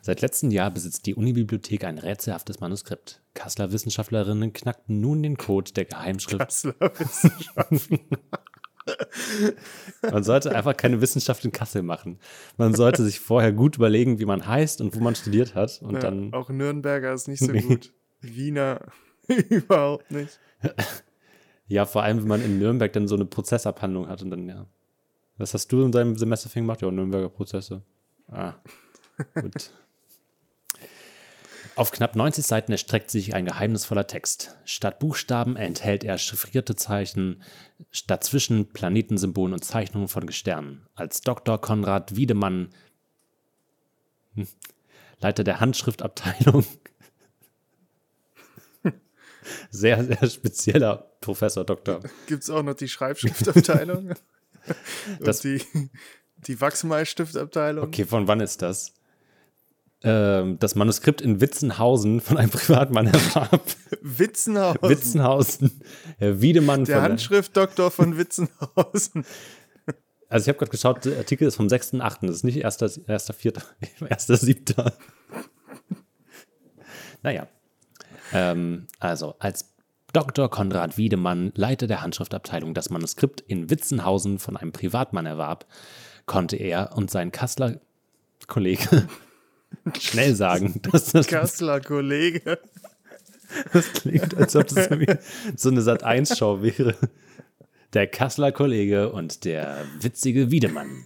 [0.00, 3.20] Seit letztem Jahr besitzt die Unibibliothek ein rätselhaftes Manuskript.
[3.34, 6.38] Kasseler Wissenschaftlerinnen knackten nun den Code der Geheimschrift.
[6.38, 7.90] Kasseler Wissenschaft.
[10.02, 12.18] Man sollte einfach keine Wissenschaft in Kassel machen.
[12.56, 15.80] Man sollte sich vorher gut überlegen, wie man heißt und wo man studiert hat.
[15.82, 17.92] Und Ja, dann auch Nürnberger ist nicht so gut.
[18.20, 18.80] Wiener
[19.48, 20.38] überhaupt nicht.
[21.66, 24.66] Ja, vor allem, wenn man in Nürnberg dann so eine Prozessabhandlung hat und dann, ja.
[25.38, 26.82] Was hast du in deinem Semesterfing gemacht?
[26.82, 27.82] Ja, Nürnberger Prozesse.
[28.28, 28.54] Ah,
[29.34, 29.72] gut.
[31.74, 34.56] Auf knapp 90 Seiten erstreckt sich ein geheimnisvoller Text.
[34.64, 37.42] Statt Buchstaben enthält er chiffrierte Zeichen,
[38.06, 40.86] dazwischen Planetensymbolen und Zeichnungen von Gesternen.
[40.94, 41.58] Als Dr.
[41.60, 42.68] Konrad Wiedemann,
[44.34, 44.46] hm,
[45.20, 46.66] Leiter der Handschriftabteilung,
[49.70, 52.00] sehr, sehr spezieller Professor, Doktor.
[52.26, 54.14] Gibt es auch noch die Schreibschriftabteilung?
[55.18, 55.60] Das- die,
[56.46, 57.84] die Wachsmalstiftabteilung?
[57.84, 58.92] Okay, von wann ist das?
[60.04, 63.62] Ähm, das Manuskript in Witzenhausen von einem Privatmann erwarb.
[64.00, 64.88] Witzenhausen.
[64.88, 65.82] Witzenhausen.
[66.18, 69.24] Herr Wiedemann der Handschriftdoktor von Witzenhausen.
[70.28, 72.26] Also ich habe gerade geschaut, der Artikel ist vom 6.8.
[72.26, 73.62] Das ist nicht 1.4.,
[74.00, 74.92] 1.7.
[77.22, 77.48] naja.
[78.32, 79.74] Ähm, also, als
[80.14, 80.48] Dr.
[80.48, 85.66] Konrad Wiedemann, Leiter der Handschriftabteilung, das Manuskript in Witzenhausen von einem Privatmann erwarb,
[86.24, 87.78] konnte er und sein Kasseler
[88.46, 89.06] Kollege
[89.98, 92.58] schnell sagen, dass das Kasseler Kollege.
[93.72, 95.14] Das klingt, als ob das irgendwie
[95.56, 96.94] so eine Sat1-Show wäre.
[97.92, 101.04] Der Kasseler Kollege und der witzige Wiedemann.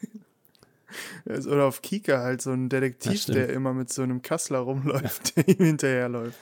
[1.27, 5.49] Oder auf Kika halt so ein Detektiv, der immer mit so einem Kassler rumläuft, der
[5.49, 6.39] ihm hinterherläuft.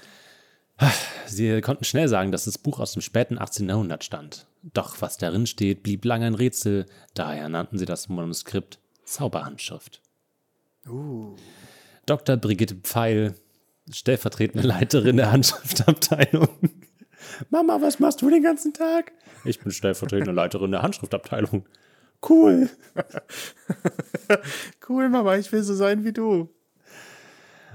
[1.26, 3.68] Sie konnten schnell sagen, dass das Buch aus dem späten 18.
[3.68, 4.46] Jahrhundert stammt.
[4.62, 6.86] Doch was darin steht, blieb lange ein Rätsel.
[7.14, 10.02] Daher nannten sie das Manuskript Zauberhandschrift.
[10.88, 11.36] Uh.
[12.06, 12.36] Dr.
[12.36, 13.34] Brigitte Pfeil,
[13.90, 16.48] stellvertretende Leiterin der Handschriftabteilung.
[17.50, 19.12] Mama, was machst du den ganzen Tag?
[19.44, 21.66] Ich bin stellvertretende Leiterin der Handschriftabteilung.
[22.28, 22.70] Cool.
[24.88, 26.48] Cool, Mama, ich will so sein wie du.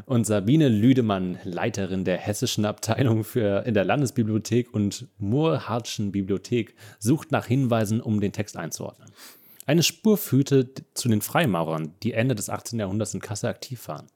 [0.06, 7.32] Und Sabine Lüdemann, Leiterin der hessischen Abteilung für in der Landesbibliothek und Murhartschen Bibliothek, sucht
[7.32, 9.12] nach Hinweisen, um den Text einzuordnen.
[9.66, 12.80] Eine Spur führte zu den Freimaurern, die Ende des 18.
[12.80, 14.08] Jahrhunderts in Kassel aktiv waren.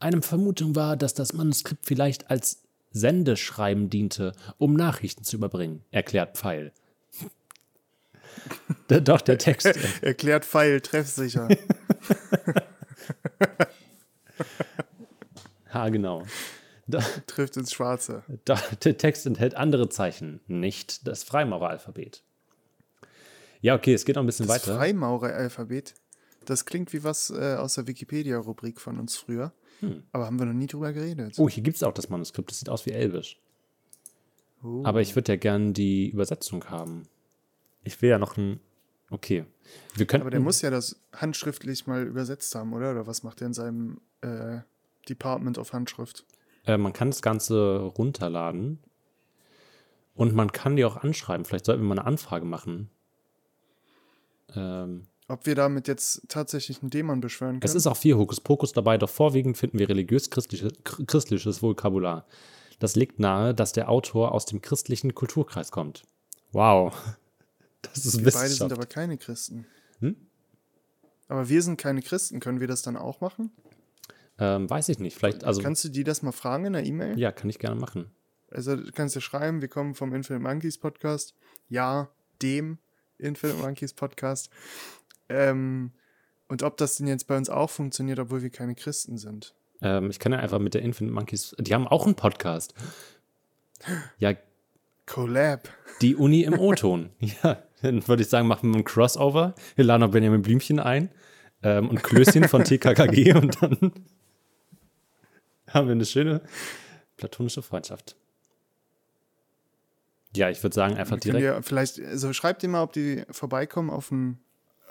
[0.00, 6.38] Eine Vermutung war, dass das Manuskript vielleicht als Sendeschreiben diente, um Nachrichten zu überbringen, erklärt
[6.38, 6.72] Pfeil.
[8.88, 9.66] Doch, der Text.
[10.02, 11.48] Erklärt Pfeil, treffsicher.
[15.72, 16.24] Ha, genau.
[16.86, 18.22] Da, Trifft ins Schwarze.
[18.46, 22.22] Da, der Text enthält andere Zeichen, nicht das Freimaureralphabet.
[23.60, 24.76] Ja, okay, es geht noch ein bisschen Das weiter.
[24.78, 25.94] Freimaureralphabet.
[26.48, 29.52] Das klingt wie was äh, aus der Wikipedia-Rubrik von uns früher.
[30.12, 31.34] Aber haben wir noch nie drüber geredet.
[31.38, 32.50] oh, hier gibt es auch das Manuskript.
[32.50, 33.38] Das sieht aus wie Elbisch.
[34.64, 34.82] Oh.
[34.84, 37.04] Aber ich würde ja gern die Übersetzung haben.
[37.84, 38.60] Ich will ja noch ein.
[39.10, 39.44] Okay.
[39.94, 42.90] Wir könnten, Aber der muss ja das handschriftlich mal übersetzt haben, oder?
[42.90, 44.58] Oder was macht er in seinem äh,
[45.08, 46.24] Department of Handschrift?
[46.64, 48.78] äh, man kann das Ganze runterladen
[50.14, 51.44] und man kann die auch anschreiben.
[51.44, 52.90] Vielleicht sollten wir mal eine Anfrage machen.
[54.54, 57.62] Ähm, Ob wir damit jetzt tatsächlich einen Dämon beschwören können?
[57.62, 62.26] es ist auch viel Hokuspokus dabei, doch vorwiegend finden wir religiös-christliches christliches Vokabular.
[62.78, 66.02] Das legt nahe, dass der Autor aus dem christlichen Kulturkreis kommt.
[66.52, 66.94] Wow.
[67.82, 69.64] Das ist wir beide sind aber keine Christen.
[70.00, 70.16] Hm?
[71.28, 72.40] Aber wir sind keine Christen.
[72.40, 73.52] Können wir das dann auch machen?
[74.36, 75.16] Ähm, weiß ich nicht.
[75.16, 75.62] Vielleicht, also.
[75.62, 77.16] Kannst du die das mal fragen in der E-Mail?
[77.16, 78.10] ja, kann ich gerne machen.
[78.50, 81.34] Also du kannst ja schreiben, wir kommen vom Infinite Monkeys Podcast.
[81.68, 82.08] Ja,
[82.42, 82.78] dem
[83.18, 84.50] Infinite Monkeys Podcast.
[85.28, 85.92] Ähm,
[86.48, 89.54] und ob das denn jetzt bei uns auch funktioniert, obwohl wir keine Christen sind.
[89.80, 91.54] Ähm, ich kann ja einfach mit der Infinite Monkeys.
[91.58, 92.74] Die haben auch einen Podcast.
[94.18, 94.34] Ja,
[95.06, 95.68] Collab.
[96.02, 97.10] die Uni im O-Ton.
[97.20, 99.54] ja, dann würde ich sagen, machen wir ein Crossover.
[99.76, 101.10] Wir laden auch Benjamin Blümchen ein
[101.62, 103.92] ähm, und Klößchen von TKKG und dann
[105.68, 106.40] haben wir eine schöne
[107.16, 108.16] platonische Freundschaft.
[110.36, 111.44] Ja, ich würde sagen, einfach direkt.
[111.44, 114.38] ja vielleicht, also schreibt ihr mal, ob die vorbeikommen auf ein,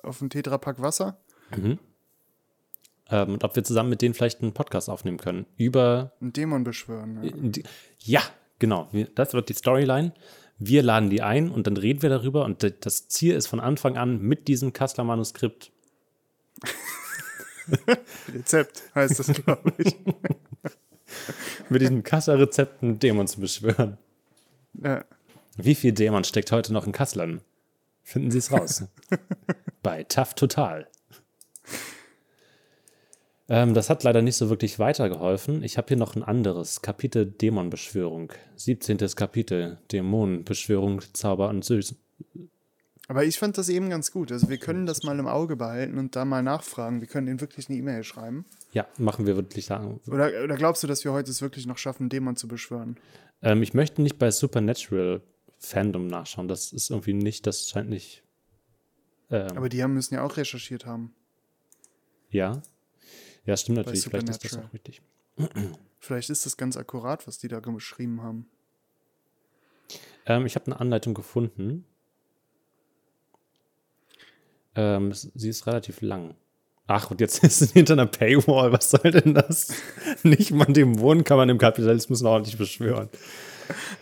[0.03, 1.17] auf ein Tetrapack Wasser.
[1.55, 1.79] Mhm.
[3.09, 5.45] Ähm, und ob wir zusammen mit denen vielleicht einen Podcast aufnehmen können.
[5.57, 7.23] Über Einen Dämon beschwören.
[7.23, 7.31] Ja.
[7.35, 7.63] Die-
[7.99, 8.21] Ja,
[8.59, 8.89] genau.
[9.15, 10.13] Das wird die Storyline.
[10.59, 12.43] Wir laden die ein und dann reden wir darüber.
[12.43, 15.71] Und das Ziel ist von Anfang an mit diesem Kassler-Manuskript.
[18.33, 19.95] Rezept heißt das, glaube ich.
[21.69, 23.97] Mit diesem Kassler-Rezept einen Dämon zu beschwören.
[24.73, 25.03] ja.
[25.57, 27.41] Wie viel Dämon steckt heute noch in Kasslern?
[28.07, 28.85] Finden Sie es raus.
[29.83, 30.87] Bei TAF Total.
[33.49, 35.61] Ähm, das hat leider nicht so wirklich weitergeholfen.
[35.61, 38.31] Ich habe hier noch ein anderes Kapitel Dämonbeschwörung.
[38.55, 38.97] 17.
[39.13, 41.95] Kapitel Dämonenbeschwörung, Zauber und Süß.
[43.09, 44.31] Aber ich fand das eben ganz gut.
[44.31, 47.01] Also wir können das mal im Auge behalten und da mal nachfragen.
[47.01, 48.45] Wir können denen wirklich eine E-Mail schreiben.
[48.71, 49.99] Ja, machen wir wirklich sagen.
[50.07, 52.95] Oder, oder glaubst du, dass wir heute es wirklich noch schaffen, Dämon zu beschwören?
[53.41, 55.21] Ähm, ich möchte nicht bei Supernatural
[55.59, 56.47] Fandom nachschauen.
[56.47, 58.23] Das ist irgendwie nicht, das scheint nicht.
[59.29, 61.13] Ähm, Aber die haben, müssen ja auch recherchiert haben.
[62.29, 62.61] ja.
[63.45, 64.03] Ja, stimmt natürlich.
[64.03, 65.01] Vielleicht ist das auch richtig.
[65.99, 68.45] Vielleicht ist das ganz akkurat, was die da geschrieben haben.
[70.25, 71.85] Ähm, ich habe eine Anleitung gefunden.
[74.75, 76.35] Ähm, sie ist relativ lang.
[76.87, 78.73] Ach, und jetzt ist sie hinter einer Paywall.
[78.73, 79.73] Was soll denn das?
[80.23, 83.09] Nicht mal dem Wohnen kann man im Kapitalismus noch ordentlich beschwören.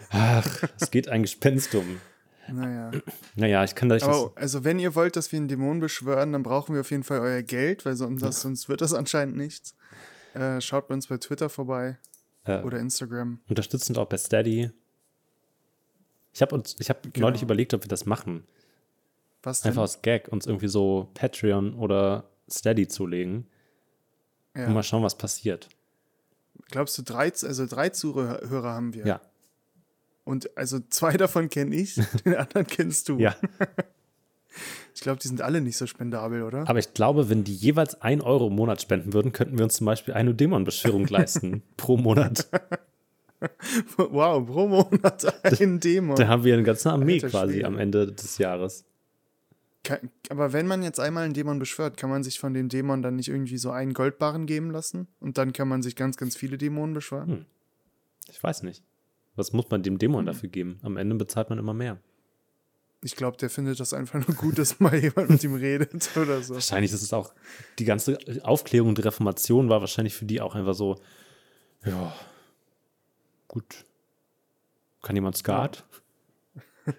[0.09, 1.99] Ach, es geht ein Gespenst um.
[2.47, 2.91] Naja.
[3.35, 4.05] Naja, ich kann da nicht.
[4.05, 7.03] Aber also, wenn ihr wollt, dass wir einen Dämon beschwören, dann brauchen wir auf jeden
[7.03, 9.75] Fall euer Geld, weil sonst, das, sonst wird das anscheinend nichts.
[10.35, 11.97] Äh, schaut bei uns bei Twitter vorbei
[12.43, 13.39] Äh, oder Instagram.
[13.49, 14.69] unterstützend auch bei Steady.
[16.33, 17.27] Ich habe habe Genau.
[17.27, 18.43] neulich überlegt, ob wir das machen.
[19.41, 19.69] Was denn?
[19.69, 23.47] Einfach aus Gag uns irgendwie so Patreon oder Steady zulegen
[24.55, 24.67] ja.
[24.67, 25.69] und mal schauen, was passiert.
[26.69, 29.05] Glaubst du, drei, also drei Zuhörer haben wir?
[29.05, 29.21] Ja,
[30.25, 31.95] Und also zwei davon kenne ich,
[32.25, 33.17] den anderen kennst du.
[33.17, 33.35] ja.
[34.93, 36.69] Ich glaube, die sind alle nicht so spendabel, oder?
[36.69, 39.73] Aber ich glaube, wenn die jeweils 1 Euro im Monat spenden würden, könnten wir uns
[39.75, 42.47] zum Beispiel eine Dämonbeschwörung leisten pro Monat.
[43.97, 46.15] Wow, pro Monat ein Dämon.
[46.15, 47.67] Da haben wir eine ganze Armee Alter quasi Schwede.
[47.67, 48.85] am Ende des Jahres.
[49.83, 53.01] Kann, aber wenn man jetzt einmal einen Dämon beschwört, kann man sich von dem Dämon
[53.01, 55.09] dann nicht irgendwie so einen Goldbarren geben lassen?
[55.19, 57.29] Und dann kann man sich ganz, ganz viele Dämonen beschwören?
[57.29, 57.45] Hm.
[58.29, 58.81] Ich weiß nicht.
[59.35, 60.79] Was muss man dem Dämon dafür geben?
[60.83, 61.99] Am Ende bezahlt man immer mehr.
[63.03, 66.41] Ich glaube, der findet das einfach nur gut, dass mal jemand mit ihm redet oder
[66.41, 66.53] so.
[66.55, 67.33] Wahrscheinlich ist es auch,
[67.77, 70.95] die ganze Aufklärung und Reformation war wahrscheinlich für die auch einfach so,
[71.85, 72.15] ja,
[73.47, 73.85] gut.
[75.03, 75.85] Kann jemand Skat?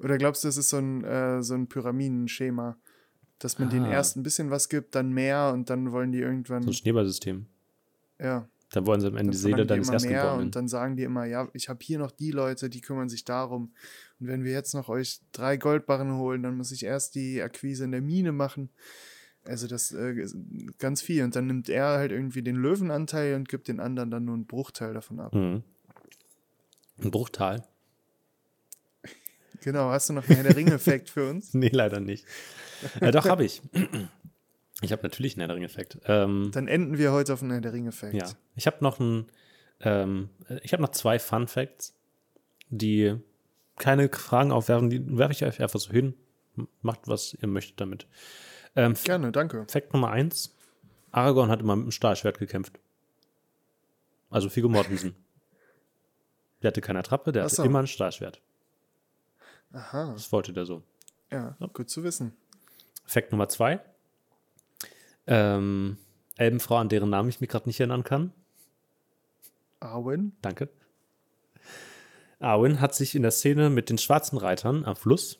[0.00, 2.76] Oder glaubst du, das ist so ein, äh, so ein Pyramidenschema?
[3.38, 3.92] Dass man denen Ah.
[3.92, 6.62] erst ein bisschen was gibt, dann mehr und dann wollen die irgendwann.
[6.62, 7.46] So ein Schneeballsystem.
[8.20, 8.48] ja.
[8.72, 10.46] Dann wollen sie am Ende die Seele deines Erstgeborenen.
[10.46, 13.24] und dann sagen die immer, ja, ich habe hier noch die Leute, die kümmern sich
[13.24, 13.74] darum.
[14.18, 17.84] Und wenn wir jetzt noch euch drei Goldbarren holen, dann muss ich erst die Akquise
[17.84, 18.70] in der Mine machen.
[19.44, 20.26] Also das äh,
[20.78, 21.22] ganz viel.
[21.22, 24.46] Und dann nimmt er halt irgendwie den Löwenanteil und gibt den anderen dann nur einen
[24.46, 25.34] Bruchteil davon ab.
[25.34, 25.62] Mhm.
[27.02, 27.64] Ein Bruchtal?
[29.64, 31.54] Genau, hast du noch einen Herr der Ring-Effekt für uns?
[31.54, 32.26] Nee, leider nicht.
[33.00, 33.62] äh, doch, habe ich.
[34.82, 35.98] Ich habe natürlich einen Herr der Ring-Effekt.
[36.04, 38.14] Ähm, Dann enden wir heute auf einen Herr der Ring-Effekt.
[38.14, 38.28] ja.
[38.54, 39.26] Ich habe noch ein,
[39.80, 40.28] ähm,
[40.62, 41.94] ich habe noch zwei Fun Facts,
[42.68, 43.16] die
[43.76, 46.14] keine Fragen aufwerfen, die werfe ich euch einfach so hin.
[46.82, 48.06] Macht, was ihr möchtet damit.
[48.76, 49.64] Ähm, Gerne, danke.
[49.70, 50.54] Fakt Nummer eins:
[51.10, 52.78] Aragorn hat immer mit dem Stahlschwert gekämpft.
[54.28, 55.14] Also Viggo Mortensen.
[56.62, 57.62] der hatte keine Attrappe, der Ach hatte so.
[57.64, 58.40] immer ein Stahlschwert.
[59.72, 60.12] Aha.
[60.12, 60.82] Das wollte der so.
[61.30, 62.36] Ja, gut zu wissen.
[63.06, 63.80] Fakt Nummer zwei.
[65.26, 65.98] Ähm,
[66.36, 68.32] Elbenfrau, an deren Namen ich mich gerade nicht erinnern kann.
[69.80, 70.36] Arwen?
[70.42, 70.68] Danke.
[72.38, 75.38] Arwen hat sich in der Szene mit den schwarzen Reitern am Fluss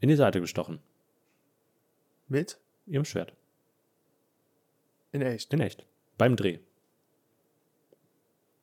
[0.00, 0.80] in die Seite gestochen.
[2.28, 2.58] Mit?
[2.86, 3.34] Ihrem Schwert.
[5.12, 5.52] In echt.
[5.52, 5.86] In echt.
[6.18, 6.58] Beim Dreh.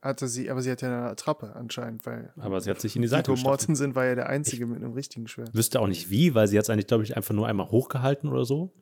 [0.02, 3.02] Hatte sie, aber sie hat ja eine Attrappe anscheinend, weil Aber sie hat sich in
[3.02, 3.52] die Seite Viggo gestochen.
[3.52, 5.56] Mortensen war ja der Einzige mit einem richtigen Schwert.
[5.56, 8.30] Wüsste auch nicht wie, weil sie hat es eigentlich, glaube ich, einfach nur einmal hochgehalten
[8.30, 8.74] oder so.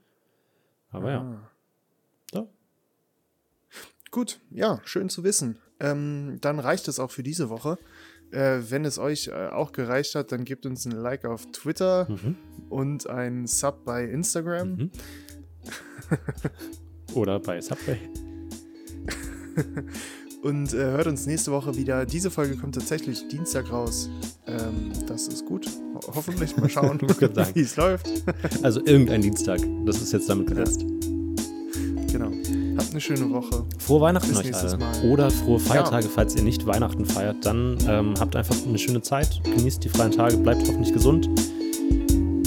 [0.91, 1.21] Aber ja.
[1.21, 1.49] Ah.
[2.33, 2.49] So.
[4.11, 5.57] Gut, ja, schön zu wissen.
[5.79, 7.77] Ähm, dann reicht es auch für diese Woche.
[8.31, 12.07] Äh, wenn es euch äh, auch gereicht hat, dann gebt uns ein Like auf Twitter
[12.09, 12.35] Mhm.
[12.69, 14.69] und ein Sub bei Instagram.
[14.75, 14.91] Mhm.
[17.13, 17.99] Oder bei Subway.
[20.43, 22.05] Und äh, hört uns nächste Woche wieder.
[22.05, 24.09] Diese Folge kommt tatsächlich Dienstag raus.
[24.47, 25.67] Ähm, das ist gut.
[26.07, 26.99] Ho hoffentlich mal schauen,
[27.53, 28.09] wie es läuft.
[28.61, 29.59] Also irgendein Dienstag.
[29.85, 30.85] Das ist jetzt damit gesetzt.
[32.11, 32.31] Genau.
[32.77, 33.65] Habt eine schöne Woche.
[33.79, 34.77] Frohe Weihnachten euch alle.
[34.77, 35.01] Mal.
[35.03, 37.45] Oder frohe Feiertage, falls ihr nicht Weihnachten feiert.
[37.45, 39.41] Dann ähm, habt einfach eine schöne Zeit.
[39.43, 40.37] Genießt die freien Tage.
[40.37, 41.27] Bleibt hoffentlich gesund.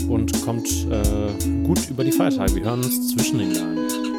[0.09, 2.55] Und kommt äh, gut über die Feiertage.
[2.57, 4.14] Wir hören uns zwischen den Jahren.